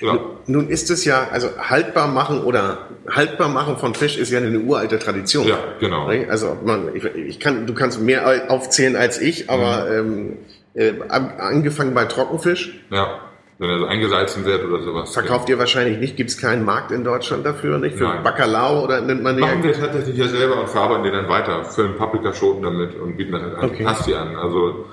[0.00, 4.38] ja, Nun ist es ja, also haltbar machen oder haltbar machen von Fisch ist ja
[4.40, 5.46] eine uralte Tradition.
[5.46, 6.08] ja genau.
[6.28, 10.08] Also man, ich, ich kann, du kannst mehr aufzählen als ich, aber Mhm.
[10.10, 10.36] ähm,
[10.74, 13.20] äh, an- angefangen bei Trockenfisch Ja,
[13.58, 15.12] wenn er so eingesalzen wird oder sowas.
[15.12, 16.16] verkauft ihr wahrscheinlich nicht.
[16.16, 17.96] Gibt es keinen Markt in Deutschland dafür, nicht?
[17.96, 18.22] Für Nein.
[18.22, 19.40] Bacalao oder nennt man den?
[19.40, 23.32] Machen wir tatsächlich ja selber und verarbeiten den dann weiter, füllen Paprikaschoten damit und bieten
[23.32, 23.84] das halt an, Okay.
[23.84, 24.36] Pasti an.
[24.36, 24.84] Also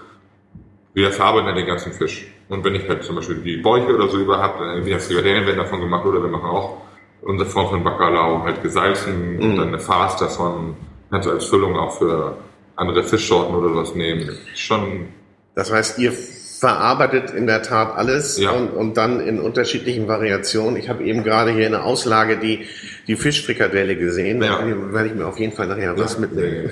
[0.94, 2.28] wir verarbeiten dann den ganzen Fisch.
[2.50, 5.46] Und wenn ich halt zum Beispiel die Bäuche oder so über habe, dann entweder Frikadellen
[5.46, 6.78] werden davon gemacht oder wir machen auch
[7.22, 10.76] unsere Form von Bacalao halt gesalzen und dann eine Farce davon.
[11.12, 12.38] Kannst du als Füllung auch für
[12.76, 14.30] andere Fischsorten oder sowas nehmen.
[14.56, 15.08] Schon,
[15.56, 16.12] Das heißt, ihr
[16.66, 18.50] verarbeitet in der Tat alles Ja.
[18.50, 20.78] und, und dann in unterschiedlichen Variationen.
[20.78, 22.66] Ich habe eben gerade hier in der Auslage die,
[23.08, 24.40] die Fischfrikadelle gesehen.
[24.40, 24.94] Da Ja.
[24.94, 26.72] werde ich mir auf jeden Fall nachher was mitnehmen.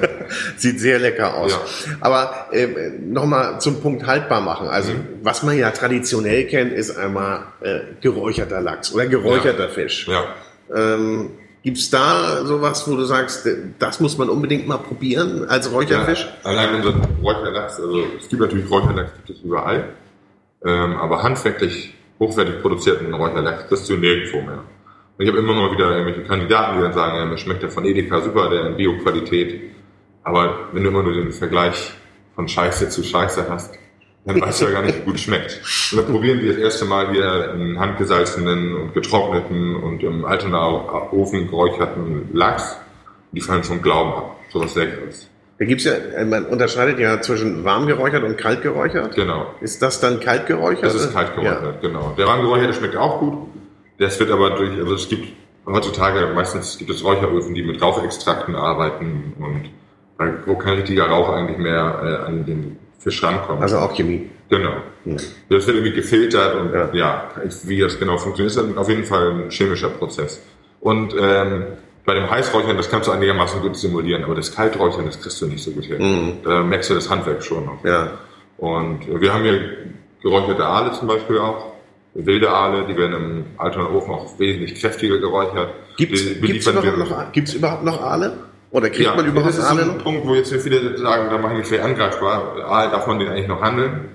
[0.56, 1.52] Sieht sehr lecker aus.
[1.52, 1.96] Ja.
[2.00, 2.68] Aber äh,
[3.04, 4.66] nochmal zum Punkt haltbar machen.
[4.68, 5.04] Also Mhm.
[5.22, 10.08] was man ja traditionell kennt, ist einmal äh, geräucherter Lachs oder geräucherter Fisch.
[10.08, 10.24] ja.
[10.74, 11.32] Ähm,
[11.64, 13.48] gibt's da sowas, wo du sagst,
[13.78, 16.28] das muss man unbedingt mal probieren als Räucherfisch?
[16.44, 19.88] Ja, allein unser Räucherlachs, also es gibt natürlich Räucherlachs, gibt es überall,
[20.64, 24.62] ähm, aber handwerklich hochwertig produzierten Räucherlachs kriegst du nirgendwo mehr.
[25.16, 27.70] Und ich habe immer mal wieder irgendwelche Kandidaten, die dann sagen, ja, mir schmeckt der
[27.70, 29.72] von Edeka super, der in Bio-Qualität.
[30.22, 31.92] Aber wenn du immer nur den Vergleich
[32.34, 33.78] von Scheiße zu Scheiße hast,
[34.26, 35.60] dann weißt du ja gar nicht, wie gut schmeckt.
[35.92, 41.12] Und dann probieren wir das erste Mal hier einen handgesalzenen und getrockneten und im Altenaer
[41.12, 42.76] Ofen geräucherten Lachs.
[43.32, 44.36] Die fallen vom Glauben ab.
[44.52, 45.28] Sowas Leckeres.
[45.58, 45.92] Da gibt's ja,
[46.24, 49.14] man unterscheidet ja zwischen warm geräuchert und kalt geräuchert.
[49.14, 49.46] Genau.
[49.60, 50.84] Ist das dann kalt geräuchert?
[50.84, 52.14] Das ist kalt geräuchert, genau.
[52.18, 53.34] Der warmgeräucherte schmeckt auch gut.
[53.98, 55.28] Das wird aber durch, also es gibt
[55.66, 59.70] heutzutage meistens gibt es Räucheröfen, die mit Rauchextrakten arbeiten und
[60.18, 63.60] da- wo kein richtiger Rauch eigentlich mehr äh, an den Fisch rankommt.
[63.62, 64.30] Also auch Chemie.
[64.48, 64.72] genau.
[65.04, 66.88] Das wird irgendwie gefiltert und Ja.
[66.94, 67.30] ja,
[67.64, 70.42] wie das genau funktioniert, ist auf jeden Fall ein chemischer Prozess.
[70.80, 71.64] Und ähm,
[72.06, 75.46] bei dem Heißräuchern, das kannst du einigermaßen gut simulieren, aber das Kalträuchern, das kriegst du
[75.46, 76.38] nicht so gut hin.
[76.42, 77.82] Da merkst du das Handwerk schon noch.
[77.82, 77.88] Mhm.
[77.88, 78.10] Ja.
[78.58, 79.60] Und wir haben hier
[80.22, 81.72] geräucherte Aale zum Beispiel auch.
[82.14, 85.70] Wilde Aale, die werden im Altonaer Ofen auch wesentlich kräftiger geräuchert.
[85.98, 88.38] Überhaupt noch, gibt's überhaupt noch Aale?
[88.74, 89.98] Oder kriegt ja, man überhaupt das ist so ein?
[89.98, 92.56] Punkt, wo jetzt viele sagen, da mache ich mich schwer angreifbar.
[92.66, 94.08] Aal darf man den eigentlich noch handeln.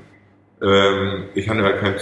[0.61, 1.95] Ähm, ich handle halt kein,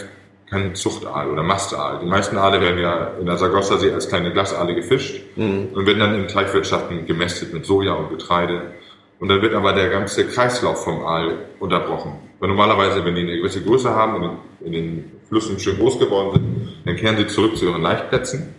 [0.50, 2.00] kein Zuchtaal oder Mastaal.
[2.02, 5.68] Die meisten Aale werden ja in der Sargassosee als kleine Glasaale gefischt Mhm.
[5.76, 8.74] und werden dann in Teichwirtschaften gemästet mit Soja und Getreide.
[9.20, 12.14] Und dann wird aber der ganze Kreislauf vom Aal unterbrochen.
[12.40, 16.32] Weil normalerweise, wenn die eine gewisse Größe haben und in den Flüssen schön groß geworden
[16.34, 18.56] sind, dann kehren sie zurück zu ihren Laichplätzen.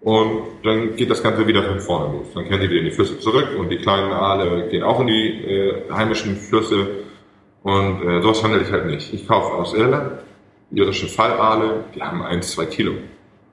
[0.00, 2.28] Und dann geht das Ganze wieder von vorne los.
[2.34, 5.08] Dann kehren die wieder in die Flüsse zurück und die kleinen Aale gehen auch in
[5.08, 6.86] die äh, heimischen Flüsse.
[7.62, 9.12] Und äh, sowas handle ich halt nicht.
[9.12, 10.12] Ich kaufe aus Irland
[10.70, 12.92] irische Fallaale, die haben eins, zwei Kilo.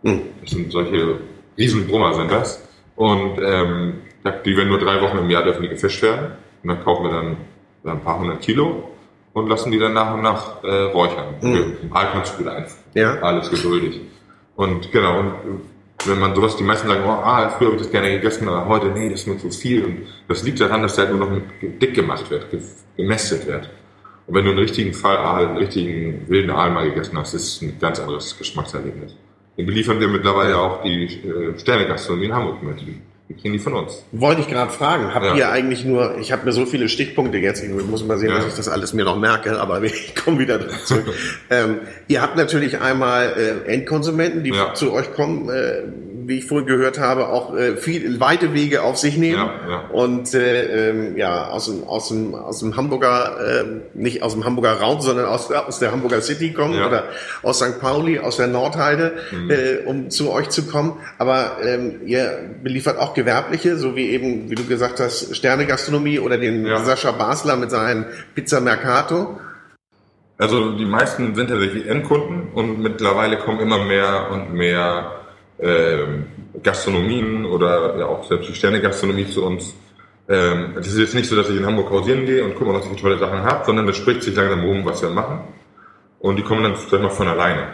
[0.03, 0.21] Hm.
[0.41, 1.19] Das sind solche
[1.57, 2.67] Riesenbrummer sind das.
[2.95, 4.01] Und ähm,
[4.45, 6.31] die werden nur drei Wochen im Jahr dürfen die gefischt werden.
[6.63, 7.37] Und dann kaufen wir dann
[7.85, 8.89] ein paar hundert Kilo
[9.33, 11.35] und lassen die dann nach und nach äh, räuchern.
[11.41, 11.77] Mhm.
[11.91, 12.83] Aal kannst du gut einführen.
[12.93, 13.21] Ja.
[13.21, 14.01] Aal ist geduldig.
[14.55, 15.61] Und genau, und
[16.07, 18.67] wenn man sowas, die meisten sagen, oh, ah, früher habe ich das gerne gegessen, aber
[18.67, 19.83] heute, nee, das ist mir zu viel.
[19.85, 22.61] Und das liegt daran, dass der halt nur noch dick gemacht wird, ge-
[22.97, 23.69] gemästet wird.
[24.27, 27.61] Und wenn du einen richtigen Fallaal, einen richtigen wilden Aal mal gegessen hast, ist es
[27.61, 29.15] ein ganz anderes Geschmackserlebnis.
[29.57, 32.77] Den beliefern wir mittlerweile auch die äh, Sterne-Gastronomie in Hamburg mit.
[33.27, 34.03] Die kriegen die von uns.
[34.11, 35.35] Wollte ich gerade fragen, habt Ja.
[35.35, 38.35] ihr eigentlich nur, ich habe mir so viele Stichpunkte jetzt, ich muss mal sehen, Ja.
[38.35, 40.95] dass ich das alles mir noch merke, aber ich komme wieder dazu.
[41.49, 43.33] ähm, ihr habt natürlich einmal
[43.67, 44.75] äh, Endkonsumenten, die Ja.
[44.75, 45.81] zu euch kommen, äh,
[46.27, 49.79] wie ich vorhin gehört habe, auch äh, viel weite Wege auf sich nehmen Ja, ja.
[49.91, 54.45] und äh, ähm, ja aus dem aus dem aus dem Hamburger äh, nicht aus dem
[54.45, 56.81] Hamburger Raum, sondern aus, aus der Hamburger City kommen Ja.
[56.81, 56.87] Mhm.
[56.87, 57.03] oder
[57.43, 57.79] aus St.
[57.81, 59.13] Pauli, aus der Nordheide,
[59.49, 60.93] äh, um zu euch zu kommen.
[61.17, 66.37] Aber ähm, ihr beliefert auch Gewerbliche, so wie eben, wie du gesagt hast, Sterne-Gastronomie oder
[66.37, 66.65] den.
[66.85, 69.39] Sascha Basler mit seinen Pizza Mercato.
[70.37, 75.24] Also die meisten sind tatsächlich Endkunden und mittlerweile kommen immer mehr und mehr
[76.63, 79.73] Gastronomien oder ja auch selbst die Sterne-Gastronomie zu uns.
[80.27, 82.79] Ähm, es ist jetzt nicht so, dass ich in Hamburg hausieren gehe und gucke mal,
[82.79, 85.41] was ich für tolle Sachen habe, sondern es spricht sich langsam rum, was wir machen.
[86.19, 87.67] Und die kommen dann sag mal von alleine.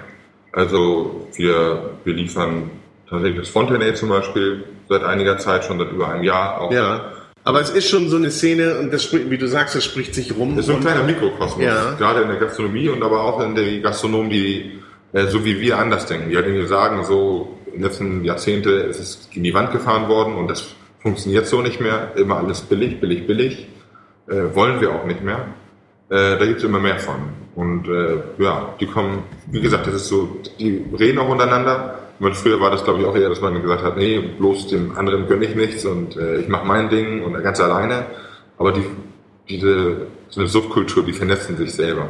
[0.52, 2.70] Also wir, wir liefern
[3.10, 6.60] tatsächlich das Fontenay zum Beispiel seit einiger Zeit, schon seit über einem Jahr.
[6.62, 7.14] Auch Ja.
[7.44, 10.14] Aber es ist schon so eine Szene und das spricht, wie du sagst, das spricht
[10.14, 10.56] sich rum.
[10.56, 11.94] Das ist so ein kleiner Mikrokosmos, Ja.
[11.98, 14.80] gerade in der Gastronomie und aber auch in der Gastronomen, die
[15.14, 16.30] äh, so wie wir anders denken.
[16.30, 20.36] Wir halt sagen, so in den letzten Jahrzehnten ist es in die Wand gefahren worden
[20.36, 22.12] und das funktioniert so nicht mehr.
[22.16, 23.68] Immer alles billig, billig, billig.
[24.28, 25.48] Äh, wollen wir auch nicht mehr.
[26.10, 27.16] Äh, da gibt es immer mehr von.
[27.56, 32.00] Und äh, ja, die kommen, wie gesagt, das ist so, die reden auch untereinander.
[32.20, 34.98] Und früher war das, glaube ich, auch eher, dass man gesagt hat, nee, bloß dem
[34.98, 38.06] anderen gönne ich nichts und äh, ich mache mein Ding und ganz alleine.
[38.58, 38.86] Aber die,
[39.50, 42.10] diese so eine Subkultur, die vernetzen sich selber.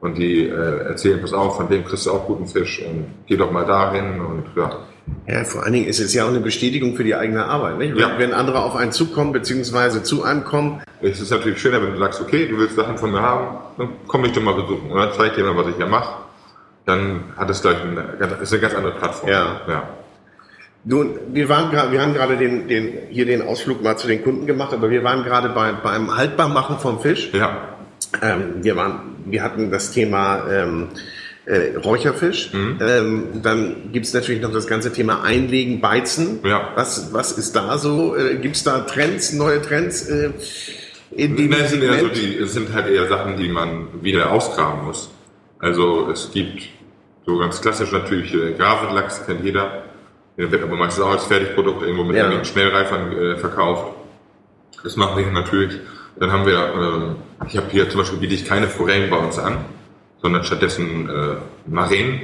[0.00, 3.36] Und die äh, erzählen, pass auf, von dem kriegst du auch guten Fisch und geh
[3.36, 4.78] doch mal dahin und ja.
[5.26, 7.78] Ja, vor allen Dingen ist es ja auch eine Bestätigung für die eigene Arbeit.
[7.78, 7.96] Nicht?
[7.96, 8.18] Ja.
[8.18, 10.82] Wenn andere auf einen zukommen, beziehungsweise zu einem kommen.
[11.00, 13.88] Es ist natürlich schöner, wenn du sagst, okay, du willst Sachen von mir haben, dann
[14.06, 14.90] komm ich doch mal besuchen.
[14.90, 16.22] Und dann zeig ich dir mal, was ich hier mache.
[16.86, 19.30] Dann hat es gleich eine, ist eine ganz andere Plattform.
[19.30, 19.60] Ja.
[19.68, 19.88] ja.
[20.84, 24.24] Nun, wir waren gerade, wir haben gerade den, den, hier den Ausflug mal zu den
[24.24, 27.30] Kunden gemacht, aber wir waren gerade bei, beim Haltbarmachen vom Fisch.
[27.32, 27.68] Ja.
[28.20, 30.88] Ähm, wir waren, wir hatten das Thema, ähm,
[31.44, 32.52] äh, Räucherfisch.
[32.52, 32.78] Mhm.
[32.80, 36.40] Ähm, dann gibt's natürlich noch das ganze Thema Einlegen, Beizen.
[36.44, 36.70] Ja.
[36.76, 38.16] Was, was ist da so?
[38.16, 40.08] Äh, gibt's da Trends, neue Trends?
[40.08, 40.30] Äh,
[41.10, 44.30] in dem Nein, sind eher so die, es sind halt eher Sachen, die man wieder
[44.30, 45.10] ausgraben muss.
[45.58, 46.62] Also es gibt
[47.26, 49.84] so ganz klassisch natürlich äh, Gravelachs, kennt jeder.
[50.38, 52.44] Der wird aber meistens auch als Fertigprodukt irgendwo mit ja.
[52.44, 53.94] Schnellreifern äh, verkauft.
[54.82, 55.78] Das machen wir natürlich.
[56.18, 59.38] Dann haben wir, äh, ich habe hier zum Beispiel biete ich keine Forellen bei uns
[59.38, 59.64] an
[60.22, 62.22] sondern stattdessen äh, Mareen,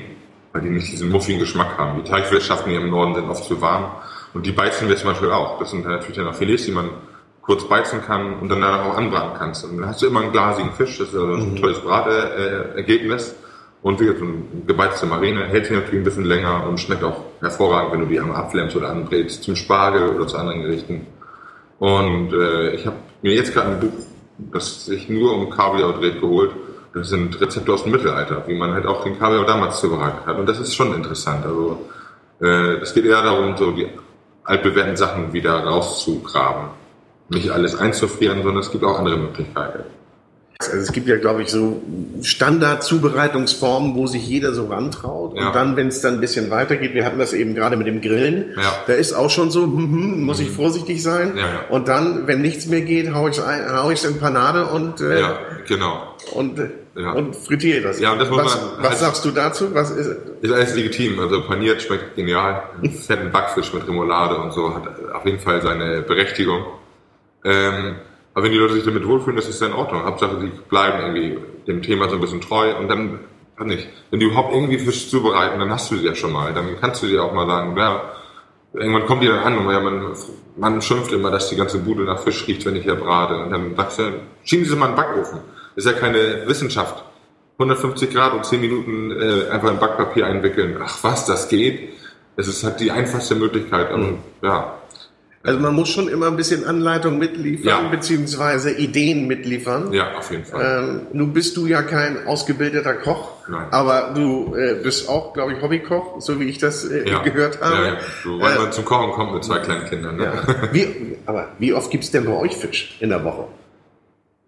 [0.53, 2.03] weil die nicht diesen muffigen Geschmack haben.
[2.03, 3.91] Die Teichwirtschaften hier im Norden sind oft zu warm
[4.33, 5.59] und die beizen wir zum Beispiel auch.
[5.59, 6.91] Das sind natürlich dann auch Filets, die man
[7.43, 9.65] kurz beizen kann und dann danach auch anbraten kannst.
[9.65, 11.57] Und dann hast du immer einen glasigen Fisch, das ist also ein mhm.
[11.57, 13.35] tolles Bratergebnis.
[13.81, 14.33] Und wie gesagt, eine
[14.67, 18.21] gebeizte Marine hält sich natürlich ein bisschen länger und schmeckt auch hervorragend, wenn du die
[18.21, 21.07] am abflammst oder anbrätst, zum Spargel oder zu anderen Gerichten.
[21.79, 23.93] Und äh, ich habe mir jetzt gerade ein Buch,
[24.53, 26.51] das sich nur um Kaviar dreht, geholt
[27.05, 30.39] sind Rezepte aus dem Mittelalter, wie man halt auch den Kaviar damals zubereitet hat.
[30.39, 31.45] Und das ist schon interessant.
[31.45, 31.89] Also
[32.41, 33.89] äh, es geht eher darum, so die
[34.45, 36.71] altbewährten Sachen wieder rauszugraben.
[37.29, 39.85] Nicht alles einzufrieren, sondern es gibt auch andere Möglichkeiten.
[40.61, 41.81] Also es gibt ja, glaube ich, so
[42.21, 45.37] Standard-Zubereitungsformen, wo sich jeder so rantraut.
[45.37, 45.49] Ja.
[45.49, 48.01] Und dann, wenn es dann ein bisschen weitergeht, wir hatten das eben gerade mit dem
[48.01, 48.73] Grillen, ja.
[48.89, 50.55] da ist auch schon so, hm, hm, muss ich mhm.
[50.55, 51.35] vorsichtig sein.
[51.37, 55.21] Ja, und dann, wenn nichts mehr geht, hau ich hau ich's in Panade und äh,
[55.21, 56.17] ja, genau.
[56.33, 56.59] und
[56.99, 57.13] ja.
[57.13, 58.01] und frittiere das.
[58.01, 59.75] Ja, und das muss was, man, was sagst du dazu?
[59.75, 61.19] Was ist, ist alles legitim.
[61.21, 62.63] Also paniert schmeckt genial.
[63.07, 66.65] Fetten Backfisch mit Remoulade und so hat auf jeden Fall seine Berechtigung.
[67.45, 67.97] Ähm,
[68.35, 70.05] aber wenn die Leute sich damit wohlfühlen, das ist ja in Ordnung.
[70.05, 73.21] Hauptsache, sie bleiben irgendwie dem Thema so ein bisschen treu und dann,
[73.57, 73.89] dann nicht.
[74.11, 76.53] Wenn die überhaupt irgendwie Fisch zubereiten, dann hast du sie ja schon mal.
[76.53, 78.13] Dann kannst du dir auch mal sagen, ja,
[78.75, 80.17] irgendwann kommt die dann an und man,
[80.57, 83.37] man schimpft immer, dass die ganze Bude nach Fisch riecht, wenn ich hier brate.
[83.37, 85.41] Und dann sagst du, schieben Sie mal in den Backofen.
[85.79, 87.05] Ist ja keine Wissenschaft.
[87.59, 90.77] 150 Grad und 10 Minuten äh, einfach in Backpapier einwickeln.
[90.83, 91.91] Ach was, das geht.
[92.37, 93.97] Es ist halt die einfachste Möglichkeit.
[93.97, 94.19] Mhm.
[94.43, 94.79] ja,
[95.45, 97.89] also man muss schon immer ein bisschen Anleitung mitliefern, ja.
[97.89, 99.93] beziehungsweise Ideen mitliefern.
[99.93, 100.83] Ja, auf jeden Fall.
[100.83, 103.69] Ähm, nun bist du ja kein ausgebildeter Koch, Nein.
[103.71, 107.23] aber du äh, bist auch, glaube ich, Hobbykoch, so wie ich das äh, ja.
[107.23, 107.77] gehört habe.
[107.77, 107.99] Ja, ja.
[108.25, 110.17] Weil äh, man zum Kochen kommt mit zwei kleinen Kindern.
[110.17, 110.25] Ne?
[110.25, 110.73] Ja.
[110.73, 113.45] Wie, aber wie oft gibt's denn bei euch Fisch in der Woche?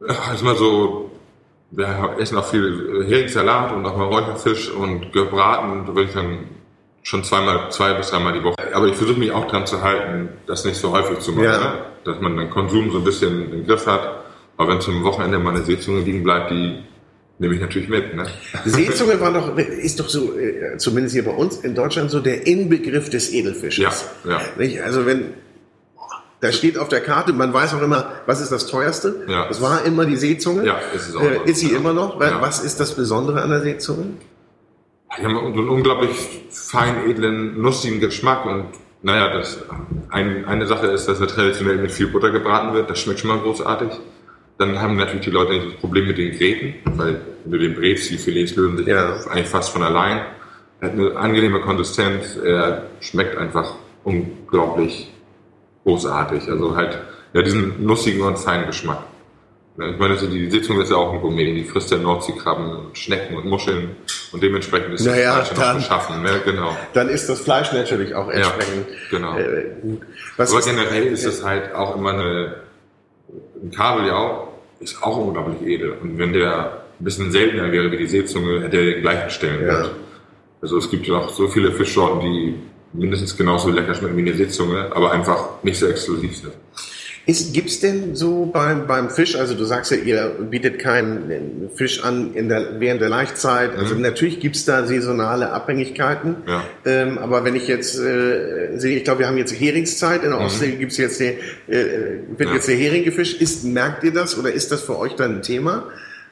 [0.06, 1.09] Ja, ist mal so,
[1.70, 6.38] wir essen auch viel Heringssalat und auch mal Räucherfisch und gebraten, da würde ich dann
[7.02, 8.56] schon zweimal, zwei bis dreimal die Woche.
[8.72, 11.58] Aber ich versuche mich auch dran zu halten, das nicht so häufig zu machen, ja.
[11.58, 11.72] ne?
[12.04, 14.24] dass man den Konsum so ein bisschen im Griff hat.
[14.56, 16.82] Aber wenn zum Wochenende mal eine Seezunge liegen bleibt, die
[17.38, 18.14] nehme ich natürlich mit.
[18.14, 18.26] Ne?
[18.64, 22.46] Seezunge war doch, ist doch so, äh, zumindest hier bei uns in Deutschland, so der
[22.46, 24.04] Inbegriff des Edelfisches.
[24.24, 24.40] Ja, ja.
[24.58, 24.82] Nicht?
[24.82, 25.34] Also wenn,
[26.40, 29.26] da steht auf der Karte, man weiß auch immer, was ist das teuerste?
[29.28, 29.46] Ja.
[29.46, 30.66] Das war immer die Seezunge.
[30.66, 31.22] Ja, ist es auch.
[31.22, 31.76] Äh, ist sie ja.
[31.76, 32.20] immer noch?
[32.20, 32.40] Ja.
[32.40, 34.14] Was ist das Besondere an der Seezunge?
[35.18, 36.10] Die haben so einen unglaublich
[36.50, 38.66] fein, edlen, nussigen Geschmack und
[39.02, 39.58] naja, das,
[40.10, 43.30] ein, eine Sache ist, dass er traditionell mit viel Butter gebraten wird, das schmeckt schon
[43.30, 43.88] mal großartig.
[44.58, 48.18] Dann haben natürlich die Leute das Problem mit den Gräten, weil du den brätst, die
[48.18, 49.14] Filets lösen sich ja.
[49.30, 50.20] eigentlich fast von allein.
[50.80, 53.74] Er hat eine angenehme Konsistenz, er schmeckt einfach
[54.04, 55.10] unglaublich
[55.84, 56.48] großartig.
[56.48, 56.98] Also halt,
[57.32, 59.04] ja, diesen nussigen und feinen Geschmack.
[59.78, 63.46] Ich meine, die Sitzung ist ja auch ein Gourmet, die frisst ja Nordseekrabben, Schnecken und
[63.46, 63.96] Muscheln
[64.32, 66.22] und dementsprechend ist naja, das Fleisch dann, noch beschaffen.
[66.22, 66.40] Ne?
[66.44, 66.76] Genau.
[66.92, 69.38] Dann ist das Fleisch natürlich auch entsprechend ja, genau.
[69.38, 69.70] Äh,
[70.36, 72.54] Aber generell ist es halt auch immer eine,
[73.62, 74.48] ein Kabeljau
[74.80, 78.76] ist auch unglaublich edel und wenn der ein bisschen seltener wäre wie die Seezunge, hätte
[78.76, 79.86] er den gleichen Stellenwert.
[79.86, 79.92] Ja.
[80.60, 82.54] Also es gibt ja auch so viele Fischsorten, die
[82.92, 86.52] mindestens genauso lecker schmecken wie eine Seezunge, aber einfach nicht so exklusiv sind.
[87.52, 92.02] Gibt es denn so beim, beim Fisch, also du sagst ja, ihr bietet keinen Fisch
[92.02, 94.00] an in der, während der Laichzeit, also mhm.
[94.00, 96.64] natürlich gibt es da saisonale Abhängigkeiten, ja.
[96.84, 100.40] ähm, aber wenn ich jetzt äh, sehe, ich glaube, wir haben jetzt Heringszeit, in der
[100.40, 100.46] mhm.
[100.46, 101.34] Ostsee gibt's jetzt der,
[101.68, 102.54] äh, wird ja.
[102.54, 105.42] jetzt der Hering gefischt, ist, merkt ihr das oder ist das für euch dann ein
[105.42, 105.84] Thema?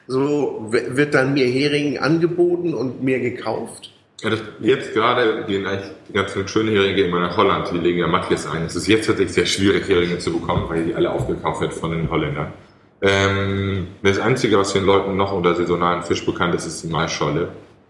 [0.09, 3.93] So wird dann mehr Hering angeboten und mehr gekauft?
[4.23, 8.01] Ja, das, jetzt gerade gehen eigentlich die ganzen schönen Heringe immer nach Holland, die legen
[8.01, 8.65] ja Matjes ein.
[8.65, 11.93] Es ist jetzt tatsächlich sehr schwierig, Heringe zu bekommen, weil die alle aufgekauft werden von
[11.93, 12.53] den Holländern.
[13.01, 17.49] Ähm, das Einzige, was den Leuten noch unter saisonalen Fisch bekannt ist, ist die Maischolle.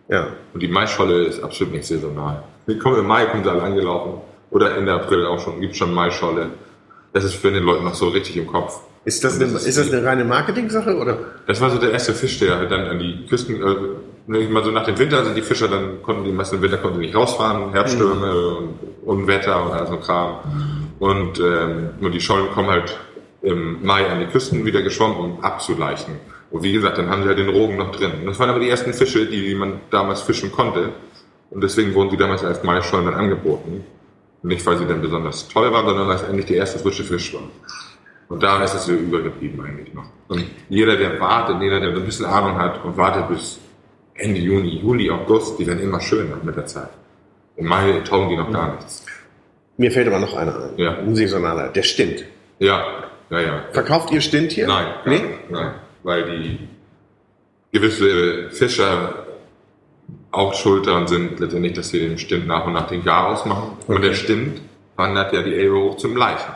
[0.09, 0.29] Ja.
[0.53, 2.43] Und die Maischolle ist absolut nicht saisonal.
[2.67, 4.21] Die kommen Im Mai kommen sie alle angelaufen.
[4.51, 6.51] Oder Ende April auch schon, gibt schon Maischolle.
[7.13, 8.81] Das ist für den Leuten noch so richtig im Kopf.
[9.05, 11.19] Ist das, eine, das ist, das eine reine Marketing-Sache oder?
[11.47, 13.75] Das war so der erste Fisch, der halt dann an die Küsten, äh,
[14.29, 17.01] mal so nach dem Winter sind die Fischer, dann konnten die meisten im Winter konnten
[17.01, 18.57] die nicht rausfahren, Herbststürme mhm.
[18.57, 20.39] und Unwetter und all so Kram.
[20.99, 22.97] Und ähm, nur die Schollen kommen halt
[23.43, 26.15] im Mai an die Küsten wieder geschwommen, um abzuleichen.
[26.51, 28.13] Und wie gesagt, dann haben sie halt den Rogen noch drin.
[28.21, 30.91] Und das waren aber die ersten Fische, die man damals fischen konnte.
[31.51, 33.85] Und deswegen wurden sie damals als Maischollen dann angeboten.
[34.43, 37.35] Nicht, weil sie dann besonders toll waren, sondern weil es eigentlich der erste frische Fisch
[37.35, 37.43] war.
[38.29, 40.05] Und da ist es so übergeblieben eigentlich noch.
[40.29, 43.59] Und jeder, der wartet, jeder, der ein bisschen Ahnung hat und wartet bis
[44.19, 46.91] Ende Juni, Juli, August, die werden immer schöner mit der Zeit.
[47.57, 49.05] Im Mai taugen die noch gar nichts.
[49.77, 50.77] Mir fällt aber noch einer ein.
[50.77, 50.99] Ja.
[50.99, 52.25] Ein saisonaler, der Stint.
[52.59, 52.85] Ja,
[53.31, 53.65] ja, ja.
[53.73, 54.67] Verkauft ihr Stint hier?
[54.67, 55.21] Nein, nee?
[55.49, 56.69] nein, weil die
[57.73, 59.27] gewisse Fischer
[60.31, 63.77] auch schuld daran sind, letztendlich, dass sie den Stint nach und nach den Gar ausmachen.
[63.83, 63.95] Okay.
[63.95, 64.61] Und der Stint
[64.97, 66.53] wandert ja die Elbe hoch zum Leichen.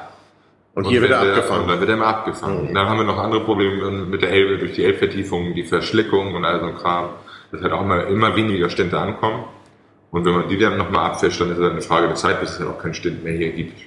[0.75, 1.63] Und, und hier wird er abgefangen.
[1.63, 2.71] Und dann wird er mal abgefangen.
[2.71, 2.75] Mhm.
[2.75, 6.45] Dann haben wir noch andere Probleme mit der Elbe durch die Elbvertiefung, die Verschlickung und
[6.45, 7.11] all so ein Kram.
[7.53, 9.45] Das halt auch immer, immer weniger Stände ankommen.
[10.11, 12.53] Und wenn man die dann nochmal abfischt, dann ist es eine Frage der Zeit, bis
[12.53, 13.79] es dann auch keinen Stint mehr hier gibt.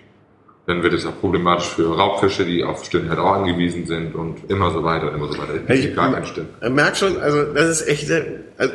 [0.68, 4.50] Dann wird es auch problematisch für Raubfische, die auf Stint halt auch angewiesen sind und
[4.50, 5.54] immer so weiter und immer so weiter.
[5.68, 6.48] Ich, ich gar keinen Stint.
[6.62, 8.12] Merkt schon, also das ist echt,
[8.58, 8.74] also,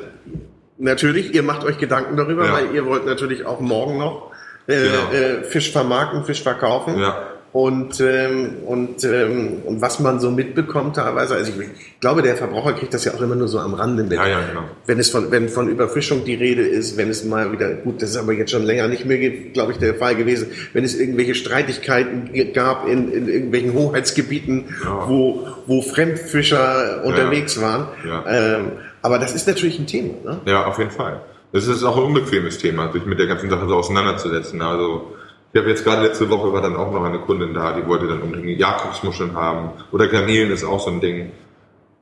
[0.79, 2.53] natürlich, ihr macht euch Gedanken darüber, ja.
[2.53, 4.31] weil ihr wollt natürlich auch morgen noch
[4.67, 5.13] äh, genau.
[5.13, 6.99] äh, Fisch vermarkten, Fisch verkaufen.
[6.99, 11.35] Ja und, ähm, und, ähm, und was man so mitbekommt teilweise.
[11.35, 14.05] Also ich, ich glaube, der Verbraucher kriegt das ja auch immer nur so am Rande
[14.05, 14.13] mit.
[14.13, 14.63] Ja, ja, genau.
[14.87, 18.11] Wenn es von, wenn von Überfischung die Rede ist, wenn es mal wieder, gut, das
[18.11, 19.19] ist aber jetzt schon länger nicht mehr,
[19.53, 25.09] glaube ich, der Fall gewesen, wenn es irgendwelche Streitigkeiten gab in, in irgendwelchen Hoheitsgebieten, ja.
[25.09, 27.89] wo, wo Fremdfischer unterwegs waren.
[28.07, 28.25] Ja.
[28.29, 30.15] Ähm, aber das ist natürlich ein Thema.
[30.25, 30.41] Ne?
[30.45, 31.21] Ja, auf jeden Fall.
[31.53, 34.63] Das ist auch ein unbequemes Thema, sich mit der ganzen Sache so auseinanderzusetzen.
[34.63, 35.17] Also
[35.53, 38.07] ich habe jetzt gerade letzte Woche war dann auch noch eine Kundin da, die wollte
[38.07, 39.71] dann unbedingt Jakobsmuscheln haben.
[39.91, 41.33] Oder Garnelen ist auch so ein Ding.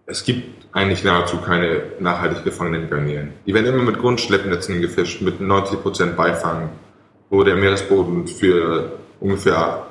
[0.04, 3.32] Es gibt eigentlich nahezu keine nachhaltig gefangenen Garnelen.
[3.46, 6.68] Die werden immer mit Grundschleppnetzen gefischt, mit 90% Beifang,
[7.30, 9.86] wo der Meeresboden für ungefähr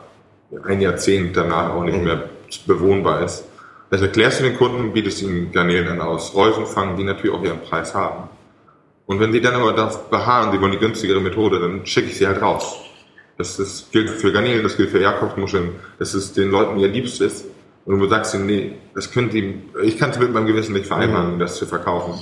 [0.64, 2.30] ein Jahrzehnt danach auch nicht mehr
[2.68, 3.46] bewohnbar ist.
[3.90, 7.62] Das erklärst du den Kunden, bietest ihnen Garnelen an aus Reusenfang, die natürlich auch ihren
[7.62, 8.30] Preis haben.
[9.08, 12.18] Und wenn sie dann aber darauf beharren, sie wollen die günstigere Methode, dann schicke ich
[12.18, 12.87] sie halt raus.
[13.38, 17.22] Das ist, gilt für Garnelen, das gilt für Jakobsmuscheln, dass es den Leuten ihr Liebst
[17.22, 17.46] ist.
[17.86, 20.88] Und du sagst ihnen, nee, das könnt ihr, ich kann es mit meinem Gewissen nicht
[20.88, 21.40] vereinbaren, mhm.
[21.40, 22.20] das zu verkaufen.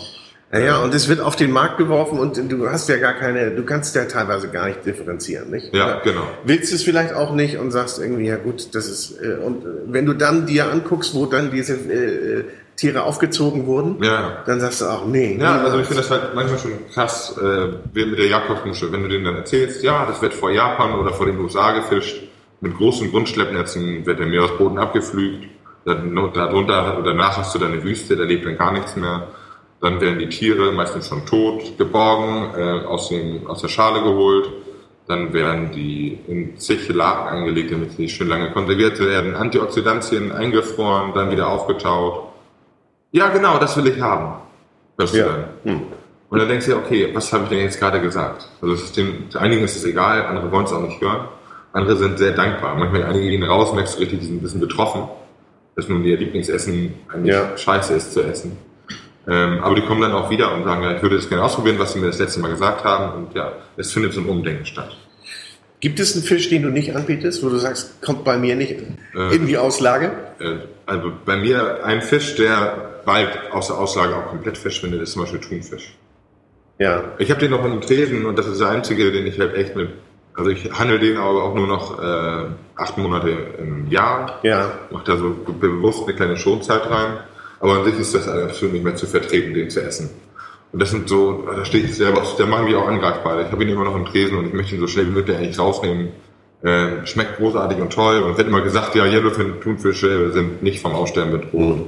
[0.52, 3.52] Ja, ja, und es wird auf den Markt geworfen und du hast ja gar keine,
[3.52, 5.74] du kannst ja teilweise gar nicht differenzieren, nicht?
[5.74, 6.28] Ja, Oder genau.
[6.44, 9.66] Willst du es vielleicht auch nicht und sagst irgendwie, ja gut, das ist, äh, und
[9.88, 12.44] wenn du dann dir anguckst, wo dann diese äh,
[12.76, 14.44] Tiere aufgezogen wurden, ja.
[14.46, 15.38] dann sagst du auch, nee.
[15.40, 19.04] Ja, also ich finde das halt manchmal schon krass, äh, wie mit der Jakobsmuschel, wenn
[19.04, 22.24] du denen dann erzählst, ja, das wird vor Japan oder vor den USA gefischt,
[22.60, 25.48] mit großen Grundschleppnetzen wird der Meeresboden abgepflügt,
[25.86, 29.28] dann, darunter, danach hast du dann eine Wüste, da lebt dann gar nichts mehr.
[29.82, 34.50] Dann werden die Tiere meistens schon tot, geborgen, äh, aus, dem, aus der Schale geholt.
[35.08, 39.36] Dann werden die in zig Lagen eingelegt, damit sie schön lange konserviert werden.
[39.36, 42.35] Antioxidantien eingefroren, dann wieder aufgetaut
[43.16, 44.42] ja, genau, das will ich haben.
[44.98, 45.26] Hörst du ja.
[45.26, 45.46] dann.
[45.64, 45.82] Hm.
[46.30, 48.50] Und dann denkst du dir, okay, was habe ich denn jetzt gerade gesagt?
[48.62, 51.30] Also ist dem, einigen ist es egal, andere wollen es auch nicht hören.
[51.72, 52.76] Andere sind sehr dankbar.
[52.76, 55.04] Manchmal einige gehen raus, merkst du richtig, die sind ein bisschen betroffen,
[55.78, 57.58] dass nun ihr Lieblingsessen eigentlich ja.
[57.58, 58.58] scheiße ist zu essen.
[59.28, 61.80] Ähm, aber die kommen dann auch wieder und sagen, ja, ich würde das gerne ausprobieren,
[61.80, 63.14] was sie mir das letzte Mal gesagt haben.
[63.16, 64.96] Und ja, es findet so ein Umdenken statt.
[65.86, 68.72] Gibt es einen Fisch, den du nicht anbietest, wo du sagst, kommt bei mir nicht
[69.14, 70.14] äh, in die Auslage?
[70.40, 70.56] Äh,
[70.88, 75.22] also bei mir ein Fisch, der bald aus der Auslage auch komplett verschwindet, ist zum
[75.22, 75.96] Beispiel Thunfisch.
[76.80, 77.14] Ja.
[77.20, 79.54] Ich habe den noch in einem Tresen und das ist der einzige, den ich halt
[79.54, 79.90] echt mit.
[80.34, 83.30] Also ich handle den aber auch nur noch äh, acht Monate
[83.60, 84.40] im Jahr.
[84.42, 84.72] Ja.
[84.90, 87.20] Mach da so bewusst eine kleine Schonzeit rein.
[87.60, 90.10] Aber an sich ist das absolut nicht mehr zu vertreten, den zu essen.
[90.72, 93.42] Und das sind so, da stehe ich selber, da machen wir auch angreifbar.
[93.42, 95.38] Ich habe ihn immer noch im Tresen und ich möchte ihn so schnell wie möglich
[95.38, 96.10] eigentlich rausnehmen,
[96.64, 101.32] Äh, schmeckt großartig und toll und wird immer gesagt, ja, Yellowfin-Thunfische sind nicht vom Aussterben
[101.32, 101.82] bedroht.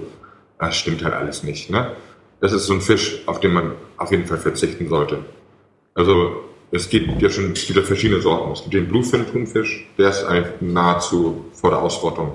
[0.60, 1.72] Das stimmt halt alles nicht.
[1.72, 1.94] Ne?
[2.42, 5.26] Das ist so ein Fisch, auf den man auf jeden Fall verzichten sollte.
[5.96, 8.52] Also es gibt ja schon viele verschiedene Sorten.
[8.52, 12.34] Es gibt den Bluefin-Thunfisch, der ist eigentlich nahezu vor der Ausrottung.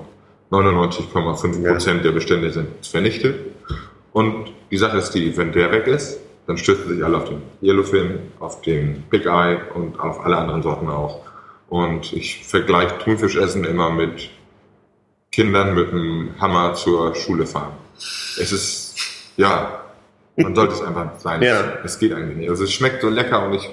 [0.51, 2.03] 99,5 Prozent ja.
[2.03, 3.35] der Bestände sind vernichtet.
[4.11, 7.41] Und die Sache ist die, wenn der weg ist, dann stürzen sich alle auf den
[7.61, 11.21] Yellowfin, auf den Big Eye und auf alle anderen Sorten auch.
[11.69, 14.29] Und ich vergleiche Thunfischessen immer mit
[15.31, 17.73] Kindern mit einem Hammer zur Schule fahren.
[17.95, 18.95] Es ist,
[19.35, 19.81] ja,
[20.35, 21.41] man sollte es einfach sein.
[21.41, 21.79] Ja.
[21.83, 22.49] Es geht eigentlich nicht.
[22.49, 23.69] Also es schmeckt so lecker und ich,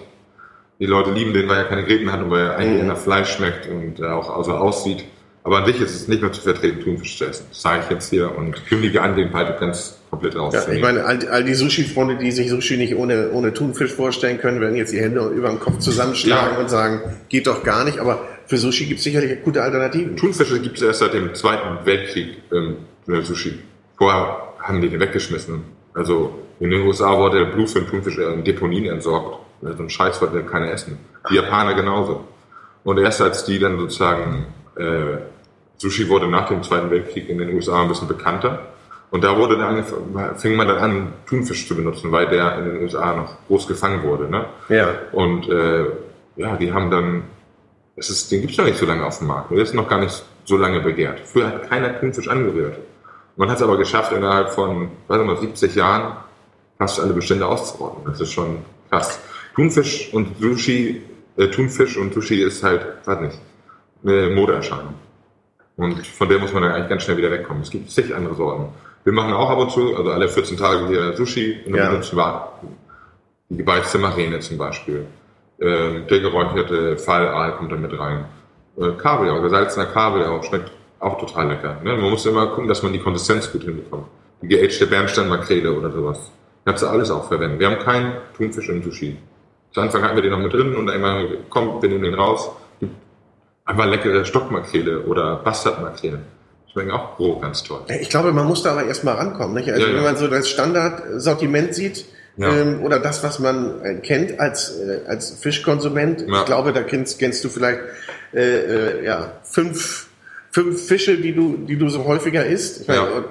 [0.78, 2.88] die Leute lieben den, weil er keine Gräten hat und weil er eigentlich mhm.
[2.88, 5.04] nach Fleisch schmeckt und auch also aussieht.
[5.42, 7.46] Aber an sich ist es nicht mehr zu vertreten, Thunfisch zu essen.
[7.48, 10.52] Das sage ich jetzt hier und kündige an, den Palette ganz komplett raus.
[10.52, 14.38] Ja, ich meine, all, all die Sushi-Freunde, die sich Sushi nicht ohne, ohne Thunfisch vorstellen
[14.38, 16.60] können, werden jetzt die Hände über den Kopf zusammenschlagen ja.
[16.60, 17.98] und sagen, geht doch gar nicht.
[18.00, 20.16] Aber für Sushi gibt es sicherlich gute Alternativen.
[20.16, 22.76] Thunfische gibt es erst seit dem Zweiten Weltkrieg ähm,
[23.22, 23.60] Sushi.
[23.96, 25.62] Vorher haben die den weggeschmissen.
[25.94, 29.38] Also in den USA wurde der Bluefin-Thunfisch in Deponien entsorgt.
[29.62, 30.98] So ein Scheiß wollte keiner essen.
[31.30, 32.24] Die Japaner genauso.
[32.84, 34.46] Und erst als die dann sozusagen
[34.80, 35.18] äh,
[35.76, 38.66] Sushi wurde nach dem Zweiten Weltkrieg in den USA ein bisschen bekannter.
[39.10, 39.84] Und da wurde dann,
[40.36, 44.02] fing man dann an, Thunfisch zu benutzen, weil der in den USA noch groß gefangen
[44.04, 44.30] wurde.
[44.30, 44.44] Ne?
[44.68, 44.88] Ja.
[45.12, 45.86] Und äh,
[46.36, 47.24] ja, die haben dann,
[47.96, 49.50] es ist, den gibt's noch nicht so lange auf dem Markt.
[49.50, 51.20] Der ist noch gar nicht so lange begehrt.
[51.24, 52.78] Früher hat keiner Thunfisch angerührt.
[53.36, 56.16] Man hat es aber geschafft, innerhalb von, weiß nicht, 70 Jahren
[56.78, 58.04] fast alle Bestände auszurotten.
[58.04, 58.58] Das ist schon
[58.90, 59.20] krass.
[59.54, 61.02] Thunfisch und Sushi,
[61.36, 63.38] äh, Thunfisch und Sushi ist halt, weiß nicht,
[64.04, 64.94] eine Modeerscheinung.
[65.76, 67.62] Und von der muss man dann eigentlich ganz schnell wieder wegkommen.
[67.62, 68.68] Es gibt zig andere Sorten.
[69.04, 71.90] Wir machen auch ab und zu, also alle 14 Tage hier Sushi und dann ja.
[71.90, 72.52] benutzen wir
[73.48, 75.06] die gebeizte Marine zum Beispiel.
[75.60, 78.26] Ähm, der geräucherte Fallaal kommt dann mit rein.
[78.78, 80.70] Äh, Kabeljau, gesalzener Kabeljau schmeckt
[81.00, 81.78] auch total lecker.
[81.82, 81.96] Ne?
[81.96, 84.06] Man muss immer gucken, dass man die Konsistenz gut hinbekommt.
[84.42, 86.30] Die geagte Bernsteinmakrele oder sowas.
[86.64, 87.58] Kannst du alles auch verwenden.
[87.58, 89.16] Wir haben keinen Thunfisch im Sushi.
[89.72, 92.14] Zu Anfang hatten wir den noch mit drin und dann immer, komm, wir nehmen den
[92.14, 92.50] raus
[93.64, 96.20] Einfach leckere Stockmakrele oder Bastardmakrele.
[96.72, 97.80] Schmecken auch roh ganz toll.
[98.00, 99.54] Ich glaube, man muss da aber erstmal rankommen.
[99.54, 99.70] Nicht?
[99.70, 102.06] Also ja, wenn man so das Standardsortiment sieht,
[102.36, 102.48] ja.
[102.48, 107.18] ähm, oder das, was man äh, kennt als, äh, als Fischkonsument, ich glaube, da kennst,
[107.18, 107.80] kennst du vielleicht
[108.32, 110.06] äh, äh, ja, fünf,
[110.50, 112.82] fünf Fische, die du, die du so häufiger isst.
[112.82, 113.24] Ich meine,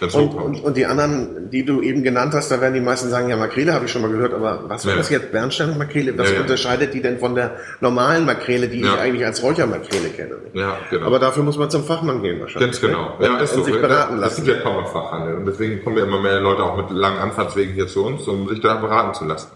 [0.00, 3.28] und, und, und, die anderen, die du eben genannt hast, da werden die meisten sagen,
[3.28, 4.98] ja, Makrele habe ich schon mal gehört, aber was war ja.
[4.98, 5.32] das jetzt?
[5.32, 6.16] Bernsteinmakrele?
[6.16, 10.36] Was ja, unterscheidet die denn von der normalen Makrele, die ich eigentlich als Räuchermakrele kenne?
[10.52, 11.06] Ja, genau.
[11.06, 12.70] Aber dafür muss man zum Fachmann gehen wahrscheinlich.
[12.70, 13.18] Ganz genau.
[13.18, 13.26] Ne?
[13.26, 13.72] Ja, ist und so.
[13.72, 14.20] sich beraten lassen.
[14.20, 15.34] Das sind ja kaum Fachhandel.
[15.36, 18.48] Und deswegen kommen ja immer mehr Leute auch mit langen Anfahrtswegen hier zu uns, um
[18.48, 19.48] sich da beraten zu lassen.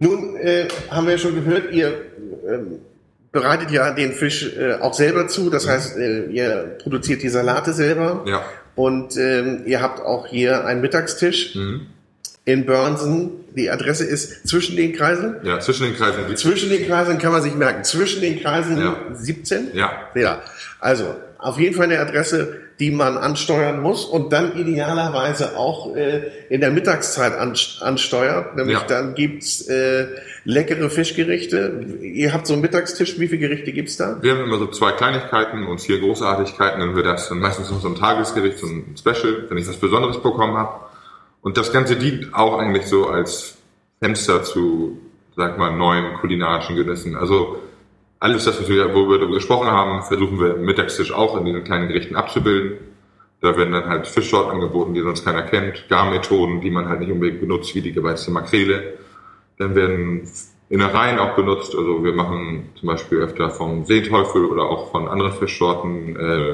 [0.00, 1.92] Nun äh, haben wir ja schon gehört, ihr
[2.48, 2.78] ähm,
[3.32, 5.50] bereitet ja den Fisch äh, auch selber zu.
[5.50, 8.24] Das heißt, äh, ihr produziert die Salate selber.
[8.26, 8.42] Ja.
[8.78, 11.88] Und ähm, ihr habt auch hier einen Mittagstisch mhm.
[12.48, 13.30] In Burnsen.
[13.54, 15.36] Die Adresse ist zwischen den Kreiseln?
[15.42, 16.34] Ja, zwischen den Kreiseln.
[16.34, 17.84] Zwischen den Kreiseln kann man sich merken.
[17.84, 18.96] Zwischen den Kreiseln ja.
[19.12, 19.74] 17?
[19.74, 19.92] Ja.
[20.14, 20.40] Ja.
[20.80, 26.30] Also, auf jeden Fall eine Adresse, die man ansteuern muss und dann idealerweise auch äh,
[26.48, 28.56] in der Mittagszeit ansteuert.
[28.56, 28.84] Nämlich ja.
[28.86, 30.06] dann gibt's äh,
[30.44, 31.84] leckere Fischgerichte.
[32.00, 34.16] Ihr habt so einen Mittagstisch, wie viele Gerichte gibt's da?
[34.22, 36.80] Wir haben immer so zwei Kleinigkeiten und vier Großartigkeiten.
[36.80, 39.76] Dann wird das dann meistens noch so ein Tagesgericht, so ein Special, wenn ich was
[39.76, 40.87] Besonderes bekommen habe.
[41.40, 43.58] Und das Ganze dient auch eigentlich so als
[44.00, 44.98] Fenster zu,
[45.36, 47.16] sag mal, neuen kulinarischen Genüssen.
[47.16, 47.58] Also
[48.20, 51.44] alles das, was wir, wo wir darüber gesprochen haben, versuchen wir im Mittagstisch auch in
[51.44, 52.78] den kleinen Gerichten abzubilden.
[53.40, 57.12] Da werden dann halt Fischsorten angeboten, die sonst keiner kennt, Garmethoden, die man halt nicht
[57.12, 58.94] unbedingt benutzt, wie die geweizte Makrele.
[59.58, 60.28] Dann werden
[60.68, 65.32] Innereien auch benutzt, also wir machen zum Beispiel öfter vom Seeteufel oder auch von anderen
[65.32, 66.50] Fischsorten, äh,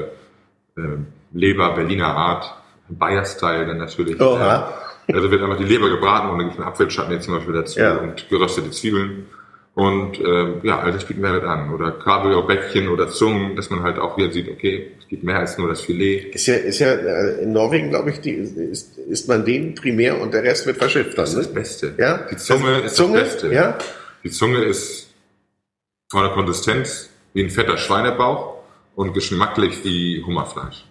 [0.77, 0.97] äh,
[1.33, 2.55] Leber Berliner Art,
[2.89, 4.19] Bayer-Style dann natürlich.
[4.19, 4.73] Oha.
[5.13, 7.53] Also wird einfach die Leber gebraten und dann gibt es einen Apfelschatten jetzt zum Beispiel
[7.53, 7.97] dazu ja.
[7.97, 9.27] und geröstete Zwiebeln.
[9.75, 11.73] Und ähm, ja, all das bieten wir halt an.
[11.73, 15.57] Oder Kabeljau-Bäckchen oder Zungen, dass man halt auch wieder sieht, okay, es gibt mehr als
[15.57, 16.33] nur das Filet.
[16.33, 20.21] Ist ja, ist ja äh, in Norwegen, glaube ich, die, ist, ist man den primär
[20.21, 21.17] und der Rest wird verschifft.
[21.17, 21.93] Das ist das Beste.
[21.97, 22.25] Ja?
[22.31, 23.19] Die Zunge ist Zunge?
[23.19, 23.53] das Beste.
[23.53, 23.77] Ja?
[24.23, 25.13] Die Zunge ist
[26.09, 28.55] von der Konsistenz wie ein fetter Schweinebauch
[28.95, 30.85] und geschmacklich wie Hummerfleisch.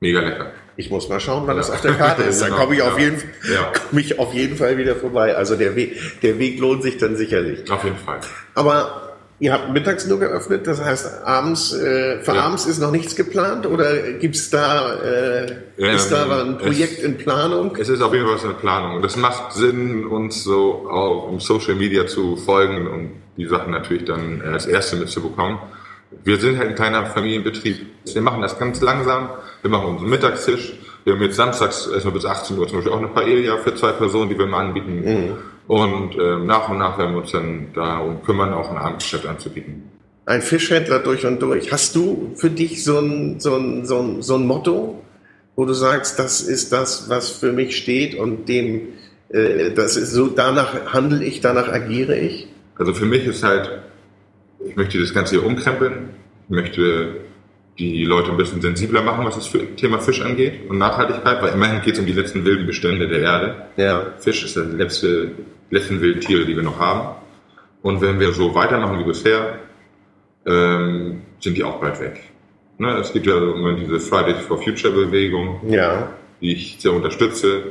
[0.00, 0.52] Mega lecker.
[0.76, 1.62] Ich muss mal schauen, wann ja.
[1.62, 2.40] das auf der Karte ist.
[2.40, 2.62] Dann genau.
[2.62, 3.72] komme ich, auf jeden, ja.
[3.90, 5.36] komm ich auf jeden Fall wieder vorbei.
[5.36, 7.70] Also der Weg, der Weg lohnt sich dann sicherlich.
[7.70, 8.20] Auf jeden Fall.
[8.54, 9.12] Aber
[9.42, 12.42] ihr habt mittags nur geöffnet, das heißt, abends, äh, für ja.
[12.42, 15.46] abends ist noch nichts geplant oder gibt's da, äh,
[15.78, 17.76] ähm, ist da ein Projekt es, in Planung?
[17.76, 18.96] Es ist auf jeden Fall was in Planung.
[18.96, 23.72] Und es macht Sinn, uns so auch um Social Media zu folgen und die Sachen
[23.72, 25.58] natürlich dann als erste mitzubekommen.
[26.24, 27.84] wir sind halt ein kleiner Familienbetrieb.
[28.04, 29.30] Wir machen das ganz langsam.
[29.62, 30.74] Wir machen unseren Mittagstisch.
[31.04, 33.92] Wir haben jetzt samstags erstmal bis 18 Uhr zum Beispiel auch eine Paella für zwei
[33.92, 35.02] Personen, die wir mal anbieten.
[35.04, 35.36] Mhm.
[35.68, 39.84] Und äh, nach und nach werden wir uns dann darum kümmern, auch ein Abendgeschäft anzubieten.
[40.26, 41.72] Ein Fischhändler durch und durch.
[41.72, 45.02] Hast du für dich so ein, so ein, so ein, so ein Motto,
[45.56, 48.88] wo du sagst, das ist das, was für mich steht und dem,
[49.30, 52.48] äh, das ist so, danach handle ich, danach agiere ich?
[52.76, 53.70] Also für mich ist halt,
[54.64, 56.10] ich möchte das Ganze hier umkrempeln.
[56.48, 57.16] Ich möchte
[57.78, 61.80] die Leute ein bisschen sensibler machen, was das Thema Fisch angeht und Nachhaltigkeit, weil immerhin
[61.80, 63.54] geht es um die letzten wilden Bestände der Erde.
[63.76, 64.12] Ja.
[64.18, 65.32] Fisch ist das letzte,
[65.70, 67.16] letzten wilden Tiere, die wir noch haben.
[67.80, 69.58] Und wenn wir so weitermachen wie bisher,
[70.46, 72.20] ähm, sind die auch bald weg.
[72.78, 76.12] Ne, es gibt ja immer diese Fridays for Future Bewegung, ja.
[76.40, 77.62] die ich sehr unterstütze.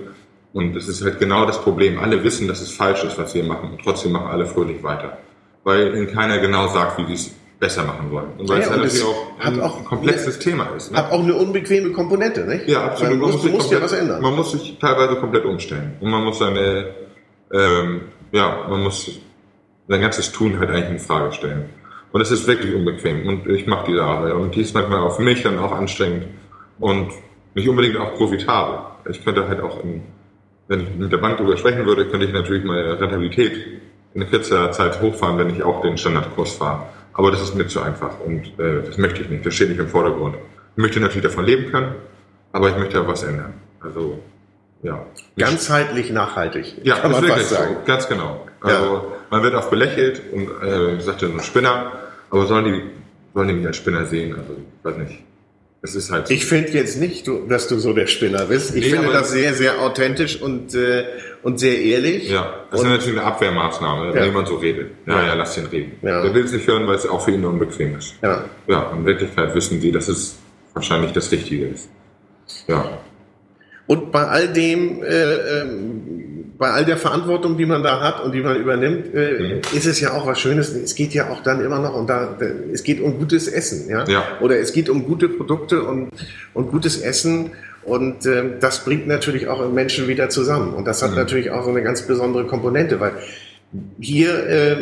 [0.54, 2.00] Und das ist halt genau das Problem.
[2.00, 3.72] Alle wissen, dass es falsch ist, was wir machen.
[3.72, 5.18] Und trotzdem machen alle fröhlich weiter.
[5.64, 8.32] Weil ihnen keiner genau sagt, wie sie es besser machen wollen.
[8.40, 10.92] Und weil ja, es natürlich auch ein, auch, komplexes ne, Thema ist.
[10.92, 10.98] Ne?
[10.98, 12.68] Hat auch eine unbequeme Komponente, nicht?
[12.68, 13.20] Ja, absolut.
[13.20, 14.22] Man, man muss, muss komplett, ja was ändern.
[14.22, 15.94] Man muss sich teilweise komplett umstellen.
[16.02, 16.88] Und man muss seine,
[17.54, 18.02] ähm,
[18.32, 19.12] ja, man muss
[19.88, 21.70] sein ganzes Tun halt eigentlich in Frage stellen.
[22.12, 23.28] Und es ist wirklich unbequem.
[23.28, 24.34] Und ich mache diese Arbeit.
[24.34, 26.26] Und die ist manchmal auch für mich dann auch anstrengend
[26.80, 27.12] und
[27.54, 28.80] nicht unbedingt auch profitabel.
[29.08, 30.02] Ich könnte halt auch, in,
[30.68, 33.54] wenn ich mit der Bank darüber sprechen würde, könnte ich natürlich meine Rentabilität
[34.16, 36.88] in kürzer Zeit hochfahren, wenn ich auch den Standardkurs fahre.
[37.22, 39.46] Aber das ist mir zu einfach und äh, das möchte ich nicht.
[39.46, 40.38] Das steht nicht im Vordergrund.
[40.76, 41.94] Ich möchte natürlich davon leben können,
[42.52, 43.54] aber ich möchte auch was ändern.
[43.80, 44.18] Also
[44.82, 45.06] ja.
[45.38, 46.78] Ganzheitlich nachhaltig.
[46.84, 47.76] Ja, kann man fast sagen.
[47.76, 48.48] So, ganz genau.
[48.60, 49.04] Also ja.
[49.30, 51.92] man wird oft belächelt und äh, sagt dann ein Spinner,
[52.32, 52.82] aber sollen die
[53.36, 54.36] sollen die mich als Spinner sehen?
[54.36, 55.24] Also weiß nicht.
[55.84, 56.30] Es ist halt.
[56.30, 58.76] Ich finde jetzt nicht, dass du so der Spinner bist.
[58.76, 61.06] Ich nee, finde das sehr, sehr authentisch und, äh,
[61.42, 62.30] und sehr ehrlich.
[62.30, 64.14] Ja, das und ist natürlich eine Abwehrmaßnahme, ja.
[64.14, 64.92] wenn jemand so redet.
[65.08, 65.94] Ja, ja, ja lass den reden.
[66.04, 66.22] Ja.
[66.22, 68.14] Der will es nicht hören, weil es auch für ihn unbequem ist.
[68.22, 68.46] Ja.
[68.68, 70.38] Ja, in Wirklichkeit wissen sie, dass es
[70.74, 71.90] wahrscheinlich das Richtige ist.
[72.68, 73.00] Ja.
[73.88, 76.21] Und bei all dem, äh, ähm,
[76.62, 79.76] bei all der Verantwortung, die man da hat und die man übernimmt, äh, mhm.
[79.76, 80.70] ist es ja auch was Schönes.
[80.70, 82.38] Es geht ja auch dann immer noch und da,
[82.72, 84.08] es geht um gutes Essen, ja?
[84.08, 84.24] ja.
[84.42, 86.12] Oder es geht um gute Produkte und,
[86.54, 87.54] und gutes Essen.
[87.84, 90.76] Und äh, das bringt natürlich auch Menschen wieder zusammen.
[90.76, 91.16] Und das hat mhm.
[91.16, 93.14] natürlich auch so eine ganz besondere Komponente, weil
[94.00, 94.78] hier, äh,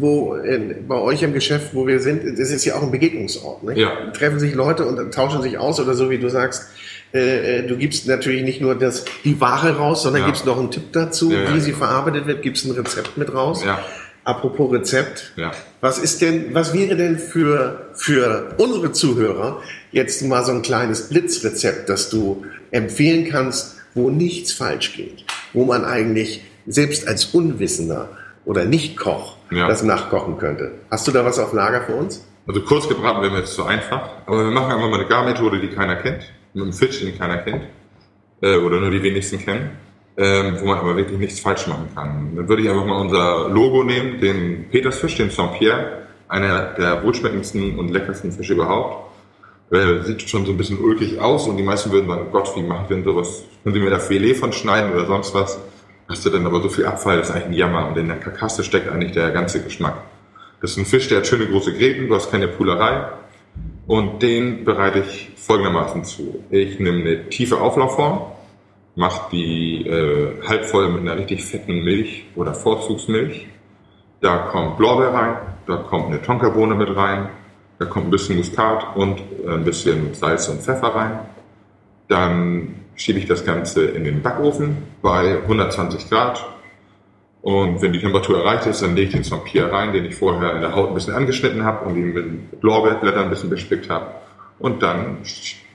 [0.00, 3.64] wo äh, bei euch im Geschäft, wo wir sind, das ist ja auch ein Begegnungsort.
[3.64, 3.78] Ne?
[3.78, 3.90] Ja.
[4.12, 6.70] Treffen sich Leute und tauschen sich aus oder so wie du sagst,
[7.14, 10.26] äh, äh, du gibst natürlich nicht nur das, die Ware raus, sondern ja.
[10.28, 11.84] gibst noch einen Tipp dazu, ja, wie sie genau.
[11.84, 13.64] verarbeitet wird, gibst ein Rezept mit raus.
[13.64, 13.78] Ja.
[14.24, 15.52] Apropos Rezept, ja.
[15.80, 21.08] was ist denn, was wäre denn für, für unsere Zuhörer jetzt mal so ein kleines
[21.08, 28.08] Blitzrezept, das du empfehlen kannst, wo nichts falsch geht, wo man eigentlich selbst als Unwissender
[28.44, 29.68] oder Nicht-Koch ja.
[29.68, 30.72] das nachkochen könnte.
[30.90, 32.26] Hast du da was auf Lager für uns?
[32.48, 35.60] Also kurz gebraten wäre mir jetzt zu einfach, aber wir machen einfach mal eine Garmethode,
[35.60, 37.64] die keiner kennt mit einem Fisch, den keiner kennt,
[38.40, 39.72] äh, oder nur die wenigsten kennen,
[40.16, 42.34] ähm, wo man aber wirklich nichts falsch machen kann.
[42.34, 47.78] Dann würde ich einfach mal unser Logo nehmen, den Petersfisch, den Saint-Pierre, einer der wohlschmeckendsten
[47.78, 49.04] und leckersten Fische überhaupt.
[49.70, 52.62] Äh, sieht schon so ein bisschen ulkig aus und die meisten würden sagen, Gott, wie
[52.62, 53.44] macht denn sowas?
[53.62, 55.60] Können Sie mir da Filet von schneiden oder sonst was?
[56.08, 58.16] Hast du dann aber so viel Abfall, das ist eigentlich ein Jammer und in der
[58.16, 60.04] Karkasse steckt eigentlich der ganze Geschmack.
[60.62, 63.08] Das ist ein Fisch, der hat schöne große Gräten, du hast keine Pulerei
[63.86, 66.44] und den bereite ich folgendermaßen zu.
[66.50, 68.22] Ich nehme eine tiefe Auflaufform,
[68.94, 73.46] mache die äh, halb voll mit einer richtig fetten Milch oder Vorzugsmilch.
[74.20, 77.28] Da kommt Blaubeer rein, da kommt eine Tonkabohne mit rein,
[77.78, 81.20] da kommt ein bisschen Muskat und ein bisschen Salz und Pfeffer rein.
[82.08, 86.44] Dann schiebe ich das Ganze in den Backofen bei 120 Grad.
[87.46, 90.56] Und wenn die Temperatur erreicht ist, dann lege ich den Saint-Pierre rein, den ich vorher
[90.56, 94.06] in der Haut ein bisschen angeschnitten habe und ihn mit Lorbeerblättern ein bisschen bespickt habe.
[94.58, 95.18] Und dann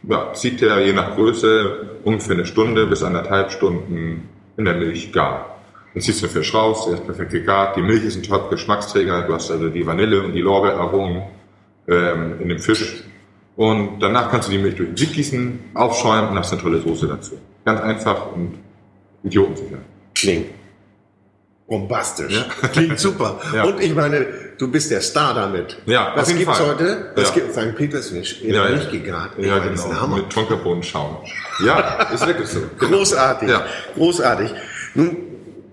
[0.04, 5.14] ja, zieht der je nach Größe ungefähr eine Stunde bis anderthalb Stunden in der Milch
[5.14, 5.62] gar.
[5.94, 7.78] Dann ziehst du den Fisch raus, der ist perfekt gegart.
[7.78, 9.22] Die Milch ist ein Top-Geschmacksträger.
[9.22, 11.22] Du hast also die Vanille und die Lorbeeraromen
[11.88, 13.06] ähm, in dem Fisch.
[13.56, 16.82] Und danach kannst du die Milch durch den Sieb gießen, aufschäumen und hast eine tolle
[16.82, 17.38] Soße dazu.
[17.64, 18.56] Ganz einfach und
[19.24, 19.78] idiotensicher.
[20.14, 20.61] Klingt
[21.72, 22.34] bombastisch.
[22.34, 22.68] Ja.
[22.74, 23.40] Klingt super.
[23.56, 23.64] ja.
[23.64, 25.78] Und ich meine, du bist der Star damit.
[25.86, 26.68] Ja, Was gibt's Fall.
[26.68, 27.12] heute?
[27.16, 27.36] Was ja.
[27.36, 27.76] gibt St.
[27.76, 28.42] Petersfisch?
[28.42, 28.76] Ja, ja.
[28.76, 29.32] Nicht gegart.
[29.38, 30.08] Ja, genau.
[30.08, 31.18] Mit Tonkabohnenschaum.
[31.66, 32.60] Ja, ist wirklich so.
[32.78, 32.92] Genau.
[32.98, 33.50] Großartig.
[33.50, 33.66] Ja.
[33.96, 34.54] Großartig.
[34.96, 35.18] Nun,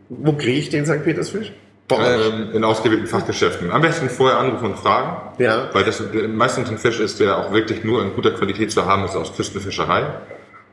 [0.09, 1.03] wo kriege ich den St.
[1.03, 1.53] Petersfisch?
[1.91, 3.73] Ähm, in ausgewählten Fachgeschäften.
[3.73, 5.43] Am besten vorher anrufen und fragen.
[5.43, 5.71] Ja.
[5.73, 9.05] Weil das meistens ein Fisch ist, der auch wirklich nur in guter Qualität zu haben
[9.05, 10.07] ist aus Küstenfischerei.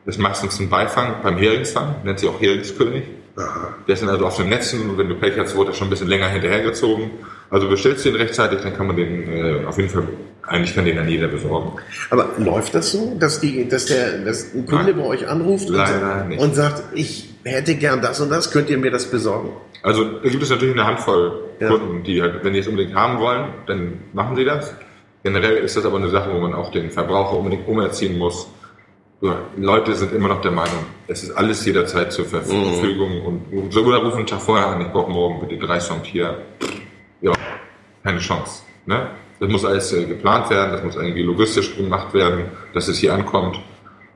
[0.05, 3.05] Das ist meistens ein Beifang beim Heringsfang, nennt sich auch Heringskönig.
[3.37, 3.73] Aha.
[3.87, 5.87] Der ist dann also auf den Netzen und wenn du Pech hast, wurde er schon
[5.87, 7.11] ein bisschen länger hinterhergezogen.
[7.49, 10.03] Also bestellst du ihn rechtzeitig, dann kann man den äh, auf jeden Fall
[10.47, 11.73] eigentlich kann den dann jeder besorgen.
[12.11, 14.97] Aber läuft das so, dass, die, dass, der, dass ein Kunde Nein.
[14.97, 18.77] bei euch anruft und, sagt- und sagt, ich hätte gern das und das, könnt ihr
[18.77, 19.49] mir das besorgen?
[19.83, 21.69] Also da gibt es natürlich eine Handvoll Ja.
[21.69, 24.73] Kunden, die halt, wenn die es unbedingt haben wollen, dann machen sie das.
[25.23, 28.47] Generell ist das aber eine Sache, wo man auch den Verbraucher unbedingt umerziehen muss.
[29.57, 33.97] Leute sind immer noch der Meinung, es ist alles jederzeit zur Verfügung und so oder
[33.97, 36.41] rufen einen Tag vorher an, ich brauche morgen bitte drei Songs hier.
[37.21, 37.31] Ja,
[38.03, 38.63] keine Chance.
[38.85, 39.09] Ne?
[39.39, 43.13] Das muss alles äh, geplant werden, das muss irgendwie logistisch gemacht werden, dass es hier
[43.13, 43.59] ankommt.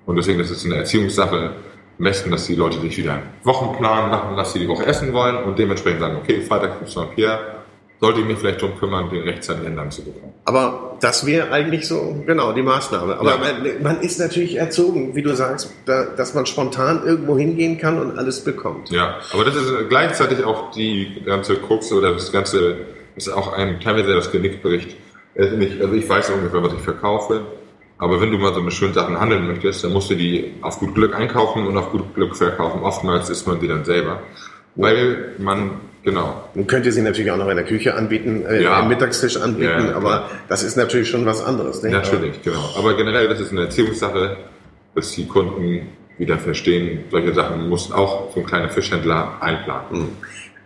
[0.06, 1.52] Und deswegen ist es eine Erziehungssache.
[1.97, 5.12] Am besten, dass die Leute sich wieder einen Wochenplan machen, was sie die Woche essen
[5.12, 7.59] wollen und dementsprechend sagen, okay, Freitag gibt's noch hier,
[8.02, 10.34] sollte ich mich vielleicht darum kümmern, den rechtzeitig ändern zu bekommen.
[10.45, 13.18] Aber das wäre eigentlich so, genau, die Maßnahme.
[13.18, 13.38] Aber Ja.
[13.38, 18.00] man, man ist natürlich erzogen, wie du sagst, da, dass man spontan irgendwo hingehen kann
[18.00, 18.89] und alles bekommt.
[18.89, 22.78] Ja, aber das ist gleichzeitig auch die ganze Krux oder das ganze,
[23.16, 24.95] das ist auch ein teilweise das Genick bricht.
[25.38, 27.41] Also also ich weiß ungefähr, was ich verkaufe,
[27.97, 30.80] aber wenn du mal so mit schönen Sachen handeln möchtest, dann musst du die auf
[30.80, 32.82] gut Glück einkaufen und auf gut Glück verkaufen.
[32.82, 34.22] Oftmals ist man die dann selber,
[34.76, 35.72] weil man,
[36.04, 38.80] genau, Man könnte sie natürlich auch noch in der Küche anbieten, äh, Ja.
[38.80, 40.32] am Mittagstisch anbieten, Ja, aber klar.
[40.47, 41.82] das ist natürlich schon was anderes.
[41.84, 41.89] Ne?
[41.91, 42.74] natürlich, genau.
[42.78, 44.38] Aber generell, das ist eine Erziehungssache,
[44.95, 45.88] dass die Kunden
[46.18, 50.10] wieder verstehen, solche Sachen muss auch so ein kleiner Fischhändler einplanen.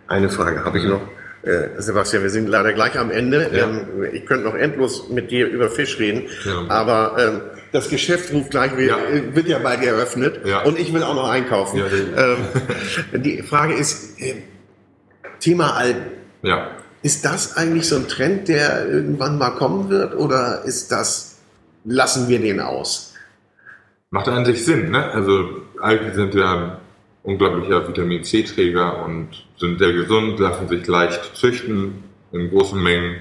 [0.08, 1.00] Eine Frage habe ich noch.
[1.42, 3.50] Äh, Sebastian, wir sind leider gleich am Ende.
[3.52, 3.64] Ja.
[3.64, 6.64] Ähm, ich könnte noch endlos mit dir über Fisch reden, Ja.
[6.68, 8.96] aber ähm, das Geschäft ruft gleich, wir, Ja.
[8.96, 11.82] äh, wird ja bald eröffnet und ich will auch noch einkaufen.
[12.16, 14.34] Ähm, die Frage ist, äh,
[15.44, 16.06] Thema Algen.
[16.42, 16.70] Ja.
[17.02, 21.38] Ist das eigentlich so ein Trend, der irgendwann mal kommen wird oder ist das,
[21.84, 23.12] lassen wir den aus?
[24.08, 25.10] Macht an sich Sinn, ne?
[25.10, 26.72] Also Algen sind ja ein
[27.24, 29.28] unglaublicher Vitamin C-Träger und
[29.58, 33.16] sind sehr gesund, lassen sich leicht züchten in großen Mengen.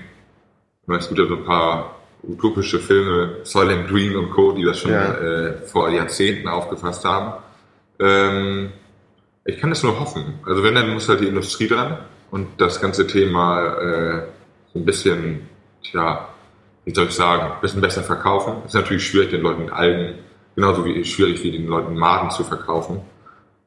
[0.87, 4.91] Es gibt ja so ein paar utopische Filme, Soylent Green und Co., die das schon
[4.91, 5.13] Ja.
[5.15, 7.43] äh, vor Jahrzehnten aufgefasst haben.
[7.99, 8.71] Ähm,
[9.43, 10.35] ich kann es nur hoffen.
[10.45, 11.97] Also wenn, dann muss halt die Industrie dran
[12.33, 14.21] und das ganze Thema äh,
[14.73, 15.47] so ein bisschen,
[15.83, 16.29] tja,
[16.83, 18.55] wie soll ich sagen, ein bisschen besser verkaufen.
[18.65, 20.15] ist natürlich schwierig, den Leuten Algen,
[20.55, 23.01] genauso wie schwierig wie den Leuten Maden zu verkaufen.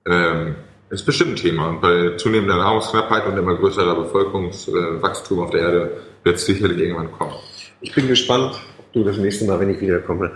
[0.05, 0.57] Ähm,
[0.91, 1.69] ist bestimmt ein Thema.
[1.69, 7.13] Und bei zunehmender Nahrungsknappheit und immer größerer Bevölkerungswachstum auf der Erde wird es sicherlich irgendwann
[7.13, 7.35] kommen.
[7.83, 10.33] Ich bin gespannt, ob du das nächste Mal, wenn ich wiederkomme,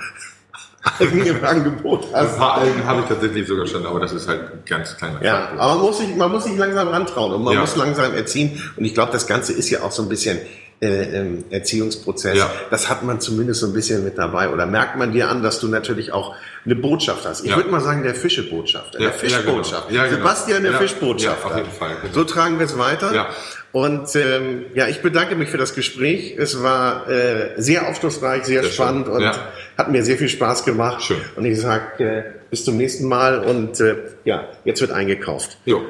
[0.98, 2.38] Algen im Angebot Ein hast.
[2.38, 5.40] paar Algen habe ich tatsächlich sogar schon, aber das ist halt ein ganz kleiner Ja,
[5.42, 5.60] Faktor.
[5.60, 7.60] aber man muss sich, man muss sich langsam rantrauen und man Ja.
[7.60, 8.62] muss langsam erziehen.
[8.76, 10.38] Und ich glaube, das Ganze ist ja auch so ein bisschen
[10.82, 12.38] äh, ähm, Erziehungsprozess.
[12.38, 12.50] Ja.
[12.70, 14.48] Das hat man zumindest so ein bisschen mit dabei.
[14.48, 17.44] Oder merkt man dir an, dass du natürlich auch eine Botschaft hast.
[17.44, 17.56] Ich Ja.
[17.56, 18.98] würde mal sagen, der Fischebotschafter.
[18.98, 19.92] Ja, der Fischbotschafter.
[19.92, 20.04] ja, genau.
[20.04, 20.16] Ja, genau.
[20.28, 21.48] Sebastian, der Ja, Fischbotschafter.
[21.48, 22.14] ja, auf jeden Fall, genau.
[22.14, 23.12] So tragen wir es weiter.
[23.14, 23.26] Ja.
[23.72, 26.34] Und ähm, ja, ich bedanke mich für das Gespräch.
[26.36, 29.14] Es war äh, sehr aufschlussreich, sehr, Sehr spannend schön.
[29.16, 29.48] und Ja.
[29.78, 31.02] hat mir sehr viel Spaß gemacht.
[31.02, 31.18] Schön.
[31.36, 35.58] Und ich sage äh, bis zum nächsten Mal und äh, ja, jetzt wird eingekauft.
[35.66, 35.82] Jo.